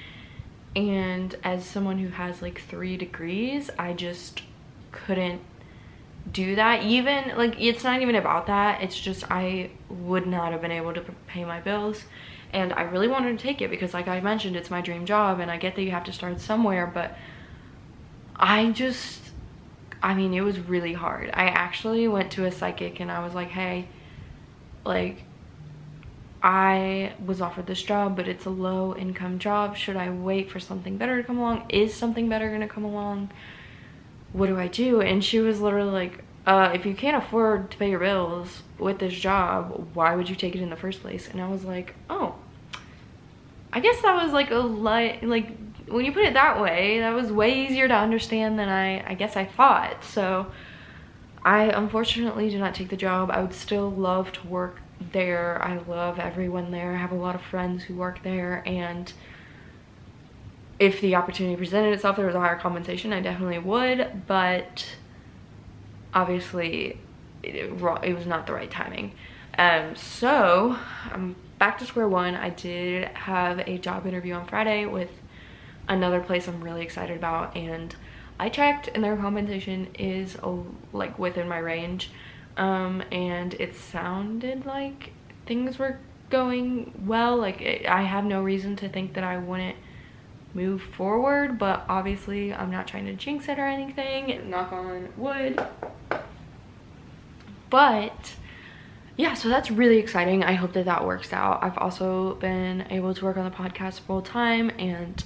And 0.77 1.35
as 1.43 1.65
someone 1.65 1.99
who 1.99 2.09
has 2.09 2.43
like 2.43 2.61
three 2.61 2.97
degrees, 2.97 3.71
I 3.79 3.95
just 3.95 4.43
couldn't 4.93 5.41
do 6.31 6.55
that 6.55 6.83
even 6.83 7.37
like 7.37 7.57
it's 7.59 7.83
not 7.83 8.03
even 8.03 8.15
about 8.15 8.47
that 8.47 8.83
it's 8.83 8.99
just 8.99 9.25
i 9.31 9.71
would 9.89 10.27
not 10.27 10.53
have 10.53 10.61
been 10.61 10.71
able 10.71 10.93
to 10.93 11.01
pay 11.27 11.45
my 11.45 11.61
bills 11.61 12.05
and 12.53 12.73
i 12.75 12.83
really 12.83 13.09
wanted 13.09 13.39
to 13.39 13.43
take 13.43 13.61
it 13.61 13.71
because 13.71 13.95
like 13.95 14.07
i 14.07 14.21
mentioned 14.21 14.55
it's 14.55 14.71
my 14.71 14.81
dream 14.81 15.07
job 15.07 15.41
and 15.41 15.51
i 15.51 15.57
get 15.57 15.75
that 15.75 15.83
you 15.83 15.91
have 15.91 16.05
to 16.05 16.13
start 16.13 16.41
somewhere 16.41 16.87
but 16.87 17.17
i 18.37 18.71
just 18.71 19.31
i 20.03 20.15
mean 20.15 20.35
it 20.35 20.43
was 20.43 20.61
really 20.61 20.93
hard 20.93 21.31
i 21.33 21.47
actually 21.47 22.07
went 22.07 22.31
to 22.31 22.45
a 22.45 22.53
psychic 22.53 23.01
and 23.01 23.11
i 23.11 23.25
was 23.25 23.35
like 23.35 23.49
hey 23.49 23.89
like 24.85 25.25
I 26.43 27.13
was 27.25 27.41
offered 27.41 27.67
this 27.67 27.83
job, 27.83 28.17
but 28.17 28.27
it's 28.27 28.47
a 28.47 28.51
low 28.51 28.97
income 28.97 29.39
job. 29.39 29.77
Should 29.77 29.97
I 29.97 30.11
wait 30.11 30.51
for 30.51 30.59
something 30.59 30.97
better 30.97 31.21
to 31.21 31.27
come 31.27 31.39
along? 31.39 31.67
Is 31.69 31.93
something 31.95 32.29
better 32.29 32.51
gonna 32.51 32.69
come 32.69 32.85
along? 32.85 33.31
What 34.33 34.47
do 34.47 34.59
I 34.59 34.69
do? 34.69 35.01
And 35.01 35.25
she 35.25 35.41
was 35.41 35.61
literally 35.61 35.91
like, 35.91 36.25
uh, 36.47 36.71
if 36.75 36.87
you 36.87 36.95
can't 36.95 37.23
afford 37.23 37.71
to 37.71 37.77
pay 37.77 37.91
your 37.91 37.99
bills 37.99 38.63
with 38.79 38.99
this 38.99 39.15
job, 39.15 39.89
why 39.95 40.15
would 40.17 40.29
you 40.29 40.37
take 40.37 40.55
it 40.55 40.63
in 40.63 40.71
the 40.71 40.77
first 40.77 41.01
place? 41.01 41.29
And 41.29 41.41
I 41.41 41.49
was 41.49 41.65
like, 41.65 41.95
oh, 42.09 42.35
I 43.73 43.81
guess 43.81 44.01
that 44.03 44.23
was 44.23 44.33
like 44.33 44.51
a 44.51 44.57
light, 44.57 45.23
like 45.23 45.57
when 45.87 46.05
you 46.05 46.13
put 46.13 46.25
it 46.25 46.35
that 46.35 46.61
way, 46.61 47.01
that 47.01 47.15
was 47.15 47.31
way 47.31 47.67
easier 47.67 47.89
to 47.89 47.95
understand 47.95 48.59
than 48.59 48.69
I, 48.69 49.09
I 49.11 49.15
guess 49.15 49.37
I 49.37 49.45
thought. 49.45 50.05
So 50.05 50.47
I 51.45 51.65
unfortunately 51.65 52.51
did 52.51 52.61
not 52.61 52.75
take 52.75 52.89
the 52.89 52.97
job. 52.97 53.31
I 53.31 53.41
would 53.43 53.55
still 53.55 53.91
love 53.91 54.33
to 54.33 54.47
work 54.47 54.81
there. 55.13 55.63
I 55.63 55.79
love 55.79 56.19
everyone 56.19 56.71
there. 56.71 56.95
I 56.95 56.99
have 56.99 57.13
a 57.13 57.17
lot 57.17 57.35
of 57.35 57.43
friends 57.43 57.85
who 57.85 57.95
work 57.95 58.23
there 58.23 58.63
and 58.67 59.13
if 60.81 61.03
the 61.03 61.15
opportunity 61.15 61.55
presented 61.57 61.93
itself, 61.93 62.17
there 62.17 62.27
was 62.27 62.35
a 62.35 62.41
higher 62.41 62.57
compensation, 62.57 63.13
I 63.13 63.21
definitely 63.21 63.59
would, 63.59 64.27
but 64.27 64.97
obviously 66.15 66.99
it, 67.43 67.55
it 68.03 68.15
was 68.17 68.27
not 68.27 68.47
the 68.47 68.55
right 68.55 68.71
timing. 68.71 69.13
Um, 69.59 69.95
so 69.95 70.79
I'm 71.13 71.37
back 71.59 71.79
to 71.81 71.85
square 71.85 72.09
one. 72.09 72.35
I 72.35 72.49
did 72.49 73.09
have 73.09 73.59
a 73.59 73.77
job 73.77 74.07
interview 74.07 74.33
on 74.33 74.47
Friday 74.47 74.87
with 74.87 75.11
another 75.87 76.21
place 76.21 76.49
I'm 76.49 76.65
really 76.65 76.83
excited 76.83 77.17
about 77.17 77.55
and 77.55 77.95
I 78.39 78.49
checked 78.49 78.89
and 78.95 79.05
their 79.05 79.17
compensation 79.17 79.89
is 79.99 80.39
oh, 80.43 80.65
like 80.95 81.19
within 81.19 81.47
my 81.47 81.59
range 81.59 82.11
um, 82.57 83.03
and 83.13 83.53
it 83.55 83.75
sounded 83.75 84.65
like 84.65 85.13
things 85.45 85.79
were 85.79 85.99
going 86.31 87.05
well 87.07 87.37
like 87.37 87.61
it, 87.61 87.87
I 87.87 88.03
have 88.03 88.25
no 88.25 88.43
reason 88.43 88.77
to 88.77 88.89
think 88.89 89.15
that 89.15 89.25
I 89.25 89.37
wouldn't 89.37 89.77
move 90.55 90.83
forward 90.83 91.59
but 91.59 91.85
obviously 91.89 92.53
I'm 92.53 92.71
not 92.71 92.87
trying 92.87 93.07
to 93.07 93.15
jinx 93.15 93.49
it 93.49 93.59
or 93.59 93.67
anything 93.67 94.51
knock 94.51 94.73
on 94.73 95.09
wood. 95.17 95.65
But 97.69 98.35
yeah 99.17 99.35
so 99.35 99.49
that's 99.49 99.71
really 99.71 99.99
exciting. 99.99 100.43
I 100.43 100.55
hope 100.55 100.73
that 100.73 100.87
that 100.87 101.07
works 101.07 101.33
out. 101.33 101.63
I've 101.63 101.79
also 101.79 102.35
been 102.37 102.87
able 102.91 103.15
to 103.15 103.25
work 103.25 103.37
on 103.37 103.45
the 103.45 103.51
podcast 103.51 104.01
full 104.01 104.23
time 104.23 104.71
and 104.79 105.23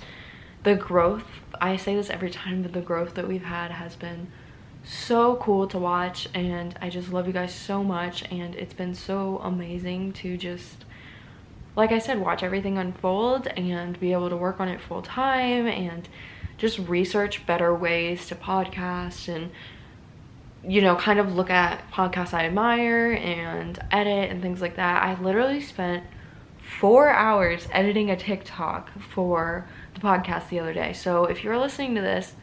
the 0.64 0.74
growth 0.74 1.24
i 1.60 1.76
say 1.76 1.94
this 1.94 2.10
every 2.10 2.30
time 2.30 2.62
but 2.62 2.72
the 2.72 2.80
growth 2.80 3.14
that 3.14 3.28
we've 3.28 3.44
had 3.44 3.70
has 3.70 3.94
been 3.94 4.26
so 4.82 5.36
cool 5.36 5.66
to 5.66 5.78
watch 5.78 6.28
and 6.34 6.76
i 6.80 6.90
just 6.90 7.12
love 7.12 7.26
you 7.26 7.32
guys 7.32 7.54
so 7.54 7.84
much 7.84 8.24
and 8.32 8.54
it's 8.56 8.74
been 8.74 8.94
so 8.94 9.38
amazing 9.44 10.12
to 10.12 10.36
just 10.36 10.83
like 11.76 11.92
i 11.92 11.98
said 11.98 12.20
watch 12.20 12.42
everything 12.42 12.78
unfold 12.78 13.46
and 13.56 13.98
be 14.00 14.12
able 14.12 14.30
to 14.30 14.36
work 14.36 14.60
on 14.60 14.68
it 14.68 14.80
full 14.80 15.02
time 15.02 15.66
and 15.66 16.08
just 16.56 16.78
research 16.78 17.44
better 17.46 17.74
ways 17.74 18.26
to 18.26 18.34
podcast 18.34 19.28
and 19.28 19.50
you 20.62 20.80
know 20.80 20.96
kind 20.96 21.18
of 21.18 21.34
look 21.34 21.50
at 21.50 21.90
podcasts 21.90 22.32
i 22.32 22.44
admire 22.44 23.12
and 23.12 23.78
edit 23.90 24.30
and 24.30 24.40
things 24.40 24.60
like 24.60 24.76
that 24.76 25.02
i 25.02 25.20
literally 25.20 25.60
spent 25.60 26.04
four 26.64 27.10
hours 27.10 27.68
editing 27.72 28.10
a 28.10 28.16
tiktok 28.16 28.90
for 29.00 29.68
the 29.94 30.00
podcast 30.00 30.48
the 30.48 30.60
other 30.60 30.74
day. 30.74 30.92
So 30.92 31.24
if 31.24 31.44
you're 31.44 31.58
listening 31.58 31.94
to 31.94 32.00
this, 32.00 32.34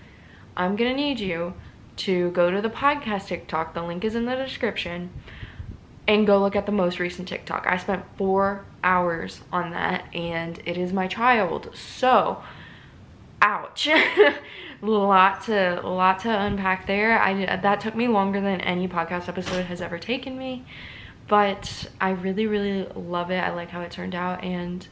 I'm 0.56 0.76
gonna 0.76 0.94
need 0.94 1.20
you 1.20 1.54
to 1.98 2.32
go 2.32 2.50
to 2.52 2.62
the 2.62 2.70
podcast 2.70 3.28
TikTok. 3.28 3.74
The 3.74 3.84
link 3.84 4.04
is 4.04 4.16
in 4.16 4.26
the 4.26 4.36
description 4.36 5.12
and 6.12 6.28
go 6.28 6.38
look 6.40 6.58
at 6.58 6.66
the 6.66 6.74
most 6.74 7.00
recent 7.00 7.26
TikTok. 7.30 7.66
I 7.66 7.78
spent 7.78 8.04
four 8.18 8.66
hours 8.84 9.40
on 9.50 9.72
that 9.72 10.14
and 10.14 10.60
it 10.66 10.78
is 10.78 10.92
my 10.92 11.08
child. 11.08 11.70
So, 11.74 12.44
ouch. 13.42 13.88
lot 14.82 15.44
to 15.44 15.80
lot 15.86 16.20
to 16.20 16.30
unpack 16.30 16.86
there. 16.86 17.18
I 17.18 17.46
that 17.46 17.80
took 17.80 17.96
me 17.96 18.10
longer 18.10 18.42
than 18.42 18.60
any 18.60 18.90
podcast 18.90 19.30
episode 19.30 19.66
has 19.68 19.80
ever 19.80 19.98
taken 19.98 20.38
me, 20.38 20.66
but 21.30 21.88
I 22.02 22.10
really 22.10 22.46
really 22.46 22.88
love 22.94 23.32
it. 23.32 23.38
I 23.38 23.54
like 23.54 23.70
how 23.70 23.80
it 23.82 23.92
turned 23.92 24.16
out 24.16 24.44
and 24.44 24.86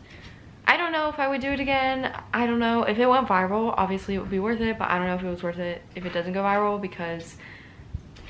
I 0.66 0.78
don't 0.78 0.94
know 0.94 1.10
if 1.10 1.20
I 1.20 1.28
would 1.28 1.42
do 1.42 1.52
it 1.52 1.60
again. 1.60 2.16
I 2.34 2.46
don't 2.46 2.60
know. 2.60 2.84
If 2.84 2.98
it 2.98 3.08
went 3.08 3.28
viral, 3.28 3.74
obviously 3.76 4.16
it 4.16 4.20
would 4.20 4.30
be 4.30 4.40
worth 4.40 4.62
it, 4.62 4.78
but 4.78 4.90
I 4.90 4.98
don't 4.98 5.08
know 5.08 5.16
if 5.16 5.24
it 5.24 5.30
was 5.30 5.44
worth 5.44 5.60
it 5.60 5.82
if 5.96 6.06
it 6.06 6.14
doesn't 6.14 6.32
go 6.32 6.44
viral 6.44 6.80
because, 6.80 7.36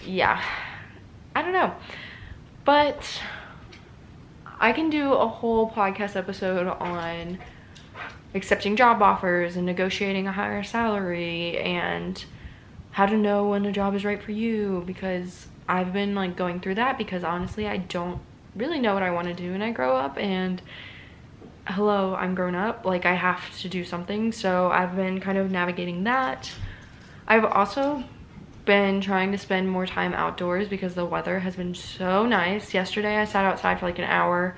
yeah, 0.04 0.41
I 1.36 1.43
don't 1.43 1.54
know. 1.54 1.75
But 2.65 3.22
I 4.60 4.74
can 4.74 4.89
do 4.89 5.13
a 5.13 5.28
whole 5.28 5.69
podcast 5.69 6.15
episode 6.15 6.67
on 6.67 7.39
accepting 8.36 8.76
job 8.76 9.02
offers 9.02 9.56
and 9.56 9.65
negotiating 9.65 10.28
a 10.28 10.32
higher 10.32 10.63
salary 10.63 11.58
and 11.58 12.24
how 12.91 13.06
to 13.06 13.17
know 13.17 13.50
when 13.50 13.65
a 13.65 13.72
job 13.72 13.95
is 13.95 14.06
right 14.06 14.22
for 14.22 14.32
you 14.32 14.84
because 14.86 15.48
I've 15.67 15.93
been 15.93 16.15
like 16.15 16.36
going 16.36 16.60
through 16.60 16.76
that 16.76 16.98
because 16.98 17.24
honestly 17.24 17.67
I 17.67 17.78
don't 17.78 18.19
really 18.56 18.80
know 18.80 18.93
what 18.93 19.04
I 19.04 19.12
want 19.12 19.28
to 19.28 19.34
do 19.34 19.52
when 19.52 19.62
I 19.62 19.72
grow 19.72 19.95
up 19.95 20.17
and 20.17 20.62
hello, 21.65 22.15
I'm 22.15 22.34
grown 22.34 22.56
up, 22.56 22.84
like 22.84 23.06
I 23.06 23.13
have 23.13 23.58
to 23.60 23.69
do 23.69 23.86
something. 23.86 24.32
So 24.32 24.72
I've 24.72 24.95
been 24.95 25.19
kind 25.19 25.38
of 25.38 25.52
navigating 25.52 26.04
that. 26.06 26.52
I've 27.28 27.45
also 27.45 28.04
been 28.69 29.01
trying 29.01 29.32
to 29.32 29.38
spend 29.39 29.67
more 29.67 29.88
time 29.88 30.13
outdoors 30.13 30.67
because 30.67 30.93
the 30.93 31.03
weather 31.03 31.39
has 31.39 31.55
been 31.55 31.73
so 31.73 32.27
nice. 32.27 32.71
Yesterday 32.71 33.17
I 33.17 33.25
sat 33.25 33.43
outside 33.43 33.79
for 33.79 33.88
like 33.88 33.97
an 33.97 34.05
hour. 34.05 34.55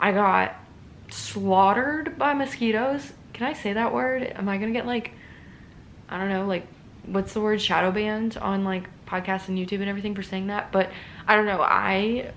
I 0.00 0.10
got 0.10 0.56
slaughtered 1.10 2.18
by 2.18 2.34
mosquitoes. 2.34 3.12
Can 3.32 3.46
I 3.46 3.52
say 3.52 3.72
that 3.74 3.94
word? 3.94 4.24
Am 4.24 4.48
I 4.48 4.58
gonna 4.58 4.72
get 4.72 4.84
like, 4.84 5.12
I 6.08 6.18
don't 6.18 6.28
know, 6.28 6.44
like 6.44 6.66
what's 7.06 7.34
the 7.34 7.40
word 7.40 7.62
shadow 7.62 7.92
banned 7.92 8.36
on 8.36 8.64
like 8.64 8.88
podcasts 9.06 9.46
and 9.46 9.56
YouTube 9.56 9.78
and 9.78 9.88
everything 9.88 10.16
for 10.16 10.24
saying 10.24 10.48
that? 10.48 10.72
But 10.72 10.90
I 11.28 11.36
don't 11.36 11.46
know. 11.46 11.60
I 11.62 12.32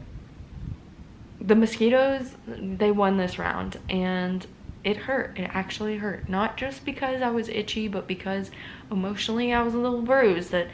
the 1.42 1.56
mosquitoes, 1.56 2.36
they 2.48 2.92
won 2.92 3.18
this 3.18 3.40
round 3.40 3.80
and 3.90 4.46
it 4.84 4.98
hurt. 4.98 5.40
It 5.40 5.50
actually 5.52 5.98
hurt. 5.98 6.30
Not 6.30 6.56
just 6.56 6.86
because 6.86 7.24
I 7.24 7.32
was 7.32 7.50
itchy, 7.50 7.88
but 7.88 8.06
because 8.06 8.52
emotionally 8.92 9.54
I 9.54 9.64
was 9.64 9.74
a 9.74 9.80
little 9.80 10.04
bruised 10.04 10.52
that 10.52 10.68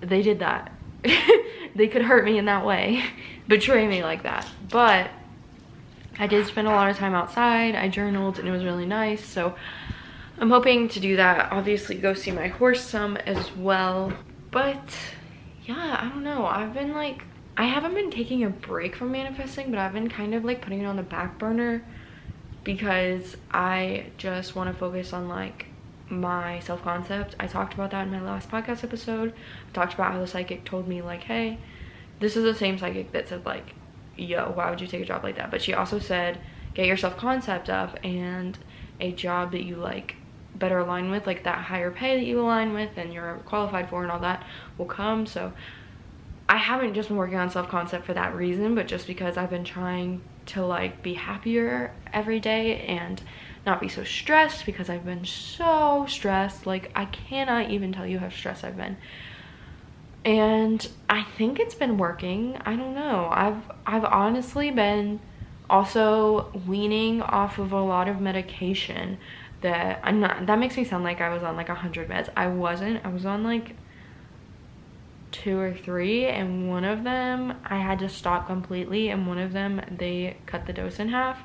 they 0.00 0.22
did 0.22 0.40
that. 0.40 0.72
they 1.74 1.88
could 1.88 2.02
hurt 2.02 2.24
me 2.24 2.38
in 2.38 2.46
that 2.46 2.64
way, 2.64 3.02
betray 3.48 3.86
me 3.86 4.02
like 4.02 4.22
that. 4.22 4.46
But 4.70 5.10
I 6.18 6.26
did 6.26 6.46
spend 6.46 6.68
a 6.68 6.70
lot 6.70 6.90
of 6.90 6.96
time 6.96 7.14
outside. 7.14 7.74
I 7.74 7.88
journaled 7.88 8.38
and 8.38 8.46
it 8.46 8.50
was 8.50 8.64
really 8.64 8.86
nice. 8.86 9.24
So 9.24 9.54
I'm 10.38 10.50
hoping 10.50 10.88
to 10.88 11.00
do 11.00 11.16
that. 11.16 11.52
Obviously 11.52 11.96
go 11.96 12.14
see 12.14 12.30
my 12.30 12.48
horse 12.48 12.82
some 12.82 13.16
as 13.16 13.54
well. 13.56 14.12
But 14.50 14.96
yeah, 15.64 15.98
I 16.00 16.08
don't 16.08 16.24
know. 16.24 16.46
I've 16.46 16.74
been 16.74 16.92
like 16.92 17.24
I 17.56 17.64
haven't 17.64 17.94
been 17.94 18.10
taking 18.10 18.44
a 18.44 18.50
break 18.50 18.96
from 18.96 19.12
manifesting, 19.12 19.70
but 19.70 19.78
I've 19.78 19.92
been 19.92 20.08
kind 20.08 20.34
of 20.34 20.44
like 20.44 20.62
putting 20.62 20.80
it 20.80 20.86
on 20.86 20.96
the 20.96 21.02
back 21.02 21.38
burner 21.38 21.84
because 22.64 23.36
I 23.50 24.06
just 24.16 24.54
want 24.54 24.72
to 24.72 24.78
focus 24.78 25.12
on 25.12 25.28
like 25.28 25.66
my 26.10 26.58
self-concept. 26.60 27.36
I 27.38 27.46
talked 27.46 27.74
about 27.74 27.92
that 27.92 28.06
in 28.06 28.12
my 28.12 28.20
last 28.20 28.50
podcast 28.50 28.84
episode. 28.84 29.32
I 29.68 29.72
talked 29.72 29.94
about 29.94 30.12
how 30.12 30.18
the 30.20 30.26
psychic 30.26 30.64
told 30.64 30.88
me 30.88 31.02
like, 31.02 31.22
hey, 31.22 31.58
this 32.18 32.36
is 32.36 32.44
the 32.44 32.54
same 32.54 32.78
psychic 32.78 33.12
that 33.12 33.28
said 33.28 33.46
like, 33.46 33.74
yo, 34.16 34.50
why 34.50 34.68
would 34.68 34.80
you 34.80 34.86
take 34.86 35.02
a 35.02 35.06
job 35.06 35.22
like 35.22 35.36
that? 35.36 35.50
But 35.50 35.62
she 35.62 35.72
also 35.72 35.98
said, 35.98 36.38
get 36.74 36.86
your 36.86 36.96
self-concept 36.96 37.70
up 37.70 37.98
and 38.04 38.58
a 39.00 39.12
job 39.12 39.52
that 39.52 39.64
you 39.64 39.76
like 39.76 40.16
better 40.54 40.78
align 40.78 41.10
with, 41.10 41.26
like 41.26 41.44
that 41.44 41.58
higher 41.58 41.90
pay 41.90 42.16
that 42.18 42.26
you 42.26 42.40
align 42.40 42.72
with 42.72 42.90
and 42.96 43.12
you're 43.12 43.36
qualified 43.46 43.88
for 43.88 44.02
and 44.02 44.10
all 44.10 44.18
that 44.18 44.44
will 44.76 44.86
come. 44.86 45.24
So 45.26 45.52
I 46.48 46.56
haven't 46.56 46.94
just 46.94 47.08
been 47.08 47.16
working 47.16 47.38
on 47.38 47.48
self-concept 47.48 48.04
for 48.04 48.14
that 48.14 48.34
reason, 48.34 48.74
but 48.74 48.88
just 48.88 49.06
because 49.06 49.36
I've 49.36 49.50
been 49.50 49.64
trying 49.64 50.20
to 50.46 50.64
like 50.64 51.02
be 51.02 51.14
happier 51.14 51.92
every 52.12 52.40
day 52.40 52.82
and 52.86 53.22
not 53.66 53.80
be 53.80 53.88
so 53.88 54.04
stressed 54.04 54.66
because 54.66 54.88
I've 54.88 55.04
been 55.04 55.24
so 55.24 56.06
stressed. 56.08 56.66
Like 56.66 56.90
I 56.94 57.04
cannot 57.06 57.70
even 57.70 57.92
tell 57.92 58.06
you 58.06 58.18
how 58.18 58.28
stressed 58.28 58.64
I've 58.64 58.76
been. 58.76 58.96
And 60.24 60.86
I 61.08 61.24
think 61.36 61.58
it's 61.58 61.74
been 61.74 61.96
working. 61.96 62.56
I 62.64 62.76
don't 62.76 62.94
know. 62.94 63.28
I've 63.30 63.62
I've 63.86 64.04
honestly 64.04 64.70
been 64.70 65.20
also 65.68 66.50
weaning 66.66 67.22
off 67.22 67.58
of 67.58 67.72
a 67.72 67.80
lot 67.80 68.08
of 68.08 68.20
medication 68.20 69.18
that 69.62 70.00
I'm 70.02 70.20
not 70.20 70.46
that 70.46 70.58
makes 70.58 70.76
me 70.76 70.84
sound 70.84 71.04
like 71.04 71.20
I 71.20 71.32
was 71.32 71.42
on 71.42 71.56
like 71.56 71.68
a 71.68 71.74
hundred 71.74 72.08
meds. 72.08 72.28
I 72.36 72.48
wasn't. 72.48 73.04
I 73.04 73.08
was 73.08 73.24
on 73.24 73.44
like 73.44 73.76
two 75.32 75.58
or 75.58 75.74
three 75.74 76.26
and 76.26 76.68
one 76.68 76.84
of 76.84 77.04
them 77.04 77.54
I 77.64 77.78
had 77.78 77.98
to 78.00 78.08
stop 78.08 78.46
completely 78.46 79.08
and 79.08 79.26
one 79.26 79.38
of 79.38 79.52
them 79.52 79.80
they 79.90 80.36
cut 80.46 80.66
the 80.66 80.72
dose 80.72 80.98
in 80.98 81.08
half 81.08 81.40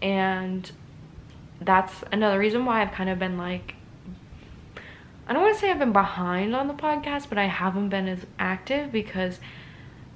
and 0.00 0.70
that's 1.60 2.04
another 2.12 2.38
reason 2.38 2.64
why 2.64 2.82
I've 2.82 2.92
kind 2.92 3.10
of 3.10 3.18
been 3.18 3.38
like 3.38 3.74
I 5.26 5.32
don't 5.32 5.42
want 5.42 5.54
to 5.54 5.60
say 5.60 5.70
I've 5.70 5.78
been 5.78 5.92
behind 5.92 6.54
on 6.54 6.68
the 6.68 6.74
podcast 6.74 7.28
but 7.28 7.38
I 7.38 7.46
haven't 7.46 7.88
been 7.88 8.08
as 8.08 8.26
active 8.38 8.92
because 8.92 9.40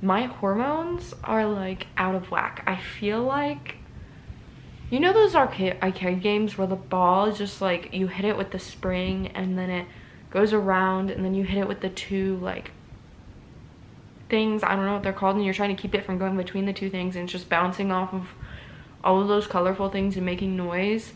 my 0.03 0.27
hormones 0.27 1.15
are 1.25 1.47
like 1.47 1.87
out 1.97 2.15
of 2.15 2.31
whack. 2.31 2.63
I 2.67 2.77
feel 2.77 3.23
like 3.23 3.77
you 4.89 4.99
know 4.99 5.13
those 5.13 5.35
arcade, 5.37 6.23
games 6.23 6.59
where 6.59 6.67
the 6.67 6.75
ball 6.75 7.27
is 7.27 7.39
just 7.39 7.61
like 7.61 7.93
you 7.93 8.09
hit 8.09 8.25
it 8.25 8.37
with 8.37 8.51
the 8.51 8.59
spring 8.59 9.29
and 9.29 9.57
then 9.57 9.71
it 9.71 9.87
goes 10.31 10.53
around 10.53 11.11
and 11.11 11.25
then 11.25 11.35
you 11.35 11.45
hit 11.45 11.59
it 11.59 11.69
with 11.69 11.81
the 11.81 11.89
two 11.89 12.37
like 12.39 12.73
things 14.31 14.63
i 14.63 14.75
don't 14.75 14.87
know 14.87 14.95
what 14.95 15.03
they're 15.03 15.13
called 15.13 15.37
and 15.37 15.45
you're 15.45 15.55
trying 15.55 15.75
to 15.75 15.81
keep 15.81 15.95
it 15.95 16.05
from 16.05 16.19
going 16.19 16.37
between 16.37 16.65
the 16.65 16.73
two 16.73 16.89
things 16.89 17.17
and 17.17 17.25
it's 17.25 17.33
just 17.33 17.49
bouncing 17.49 17.91
off 17.91 18.15
of 18.15 18.29
all 19.03 19.21
of 19.21 19.29
those 19.29 19.47
colorful 19.47 19.89
things 19.89 20.17
and 20.17 20.25
making 20.25 20.57
noise 20.57 21.13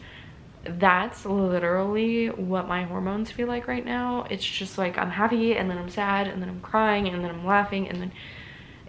that's 0.64 1.27
literally 1.27 2.29
what 2.29 2.68
my 2.68 2.85
hormones 2.85 3.31
feel 3.31 3.46
like 3.46 3.68
right 3.68 3.85
now. 3.85 4.27
It's 4.31 4.44
just 4.44 4.79
like 4.79 4.98
i'm 4.98 5.11
happy 5.11 5.57
and 5.57 5.70
then 5.70 5.79
i'm 5.79 5.90
sad 5.90 6.27
and 6.27 6.40
then 6.40 6.48
i'm 6.48 6.61
crying 6.61 7.09
and 7.09 7.22
then 7.22 7.31
i'm 7.31 7.44
laughing 7.44 7.88
and 7.88 8.00
then 8.00 8.12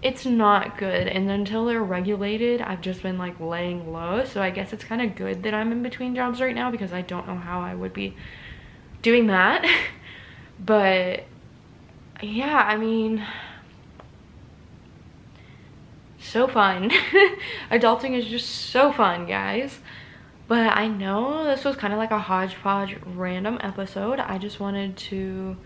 it's 0.01 0.25
not 0.25 0.77
good. 0.77 1.07
And 1.07 1.29
until 1.29 1.65
they're 1.65 1.83
regulated 1.83 2.61
i've 2.61 2.81
just 2.81 3.03
been 3.03 3.17
like 3.17 3.39
laying 3.39 3.91
low. 3.91 4.23
So 4.25 4.41
i 4.41 4.49
guess 4.49 4.73
it's 4.73 4.83
kind 4.83 5.01
of 5.01 5.15
good 5.15 5.43
that 5.43 5.53
i'm 5.53 5.71
in 5.71 5.83
between 5.83 6.15
jobs 6.15 6.41
right 6.41 6.55
now 6.55 6.71
because 6.71 6.93
i 6.93 7.01
don't 7.01 7.27
know 7.27 7.35
how 7.35 7.61
i 7.61 7.75
would 7.75 7.93
be 7.93 8.15
doing 9.01 9.27
that. 9.27 9.65
But 10.57 11.25
yeah 12.23 12.63
i 12.65 12.77
mean 12.77 13.21
so 16.25 16.47
fun. 16.47 16.91
Adulting 17.71 18.17
is 18.17 18.25
just 18.25 18.49
so 18.49 18.91
fun, 18.91 19.25
guys. 19.25 19.79
But 20.47 20.77
I 20.77 20.87
know 20.87 21.43
this 21.43 21.63
was 21.63 21.75
kind 21.75 21.93
of 21.93 21.97
like 21.97 22.11
a 22.11 22.19
hodgepodge 22.19 22.97
random 23.05 23.57
episode. 23.61 24.19
I 24.19 24.37
just 24.37 24.59
wanted 24.59 24.95
to 24.97 25.57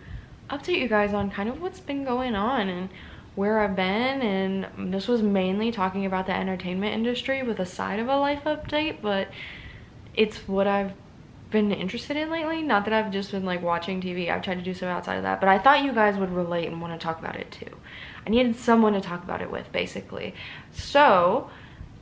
update 0.49 0.79
you 0.79 0.87
guys 0.87 1.13
on 1.13 1.29
kind 1.29 1.49
of 1.49 1.61
what's 1.61 1.79
been 1.79 2.03
going 2.03 2.35
on 2.35 2.69
and 2.69 2.89
where 3.35 3.59
I've 3.59 3.75
been 3.75 4.21
and 4.21 4.93
this 4.93 5.07
was 5.07 5.21
mainly 5.21 5.71
talking 5.71 6.05
about 6.05 6.25
the 6.25 6.35
entertainment 6.35 6.93
industry 6.93 7.43
with 7.43 7.59
a 7.59 7.65
side 7.65 7.99
of 7.99 8.07
a 8.07 8.17
life 8.17 8.43
update 8.43 9.01
but 9.01 9.29
it's 10.15 10.47
what 10.47 10.67
I've 10.67 10.93
been 11.51 11.71
interested 11.71 12.15
in 12.15 12.29
lately. 12.29 12.61
Not 12.61 12.85
that 12.85 12.93
I've 12.93 13.11
just 13.11 13.31
been 13.31 13.45
like 13.45 13.61
watching 13.61 14.01
TV 14.01 14.29
I've 14.29 14.41
tried 14.41 14.55
to 14.55 14.61
do 14.61 14.73
some 14.73 14.89
outside 14.89 15.15
of 15.15 15.23
that. 15.23 15.39
But 15.39 15.49
I 15.49 15.57
thought 15.57 15.83
you 15.83 15.93
guys 15.93 16.17
would 16.17 16.31
relate 16.31 16.67
and 16.67 16.81
want 16.81 16.99
to 16.99 17.03
talk 17.03 17.19
about 17.19 17.35
it 17.35 17.51
too. 17.51 17.75
I 18.25 18.29
needed 18.29 18.55
someone 18.55 18.93
to 18.93 19.01
talk 19.01 19.23
about 19.23 19.41
it 19.41 19.51
with 19.51 19.71
basically. 19.71 20.35
So 20.71 21.49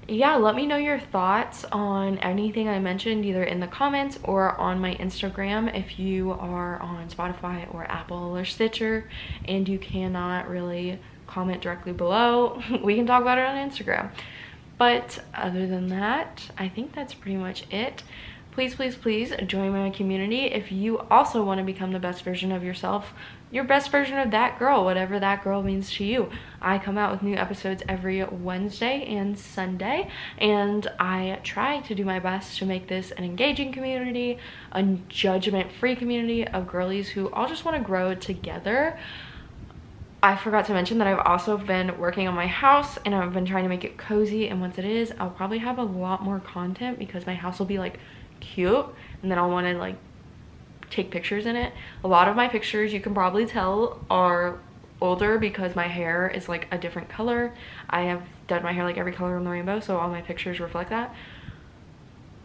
yeah, 0.10 0.36
let 0.36 0.56
me 0.56 0.66
know 0.66 0.78
your 0.78 1.00
thoughts 1.00 1.66
on 1.66 2.18
anything 2.20 2.70
I 2.70 2.80
mentioned 2.80 3.26
either 3.26 3.44
in 3.44 3.60
the 3.60 3.68
comments 3.68 4.18
or 4.24 4.58
on 4.58 4.80
my 4.80 4.96
Instagram 4.96 5.78
if 5.78 6.00
you 6.00 6.32
are 6.32 6.80
on 6.80 7.10
Spotify 7.10 7.74
or 7.74 7.84
Apple 7.92 8.38
or 8.38 8.46
Stitcher 8.46 9.10
and 9.46 9.68
you 9.68 9.78
cannot 9.78 10.50
really 10.50 11.00
comment 11.28 11.62
directly 11.62 11.92
below. 11.92 12.62
we 12.84 12.96
can 12.96 13.06
talk 13.06 13.22
about 13.22 13.38
it 13.38 13.46
on 13.46 13.70
Instagram. 13.70 14.12
But 14.78 15.20
other 15.34 15.68
than 15.68 15.88
that, 15.88 16.52
I 16.58 16.70
think 16.70 16.94
that's 16.94 17.14
pretty 17.14 17.38
much 17.38 17.66
it 17.72 18.04
please, 18.58 18.74
please, 18.74 18.96
please 18.96 19.32
join 19.46 19.72
my 19.72 19.88
community 19.92 20.46
if 20.46 20.72
you 20.72 20.98
also 21.12 21.44
want 21.44 21.60
to 21.60 21.64
become 21.64 21.92
the 21.92 22.00
best 22.00 22.24
version 22.24 22.52
of 22.52 22.64
yourself, 22.64 23.14
your 23.52 23.64
best 23.64 23.92
version 23.92 24.18
of 24.18 24.32
that 24.32 24.58
girl, 24.58 24.84
whatever 24.84 25.20
that 25.20 25.44
girl 25.44 25.62
means 25.62 25.92
to 25.92 26.04
you. 26.04 26.28
I 26.60 26.80
come 26.80 26.98
out 26.98 27.12
with 27.12 27.22
new 27.22 27.36
episodes 27.36 27.84
every 27.88 28.24
Wednesday 28.24 29.06
and 29.16 29.38
Sunday, 29.38 30.10
and 30.40 30.88
I 31.00 31.40
try 31.44 31.82
to 31.82 31.94
do 31.94 32.04
my 32.04 32.18
best 32.18 32.58
to 32.58 32.66
make 32.66 32.88
this 32.88 33.12
an 33.12 33.24
engaging 33.24 33.72
community, 33.72 34.40
a 34.72 34.82
judgment-free 35.08 35.96
community 35.96 36.48
of 36.48 36.68
girlies 36.68 37.10
who 37.10 37.30
all 37.30 37.48
just 37.48 37.64
want 37.64 37.78
to 37.78 37.84
grow 37.84 38.16
together. 38.16 38.98
I 40.24 40.36
forgot 40.36 40.66
to 40.66 40.74
mention 40.74 40.98
that 40.98 41.06
I've 41.06 41.28
also 41.28 41.60
been 41.60 42.00
working 42.00 42.28
on 42.28 42.34
my 42.34 42.48
house 42.48 42.98
and 43.06 43.14
I've 43.14 43.34
been 43.34 43.46
trying 43.46 43.66
to 43.66 43.70
make 43.70 43.84
it 43.84 44.00
cozy 44.00 44.48
and 44.48 44.60
once 44.60 44.80
it 44.80 44.86
is, 44.86 45.14
I'll 45.20 45.30
probably 45.30 45.60
have 45.60 45.78
a 45.78 45.84
lot 45.84 46.24
more 46.24 46.40
content 46.40 46.98
because 46.98 47.28
my 47.28 47.36
house 47.36 47.60
will 47.60 47.68
be 47.68 47.78
like 47.78 48.00
cute 48.54 48.86
and 49.22 49.32
then 49.32 49.38
I'll 49.38 49.50
want 49.50 49.68
to 49.68 49.78
like 49.78 49.96
take 50.90 51.12
pictures 51.12 51.46
in 51.46 51.56
it. 51.56 51.74
A 52.04 52.08
lot 52.08 52.28
of 52.28 52.36
my 52.36 52.48
pictures 52.48 52.94
you 52.94 53.00
can 53.00 53.14
probably 53.14 53.46
tell 53.46 54.06
are 54.10 54.60
older 55.02 55.38
because 55.38 55.76
my 55.76 55.88
hair 55.88 56.28
is 56.28 56.50
like 56.50 56.68
a 56.72 56.78
different 56.78 57.10
color. 57.10 57.54
I 57.90 58.04
have 58.04 58.24
done 58.48 58.64
my 58.64 58.72
hair 58.72 58.84
like 58.84 58.98
every 58.98 59.12
color 59.12 59.38
on 59.38 59.44
the 59.44 59.50
rainbow 59.50 59.80
so 59.80 59.98
all 59.98 60.10
my 60.10 60.22
pictures 60.22 60.60
reflect 60.60 60.90
that. 60.90 61.14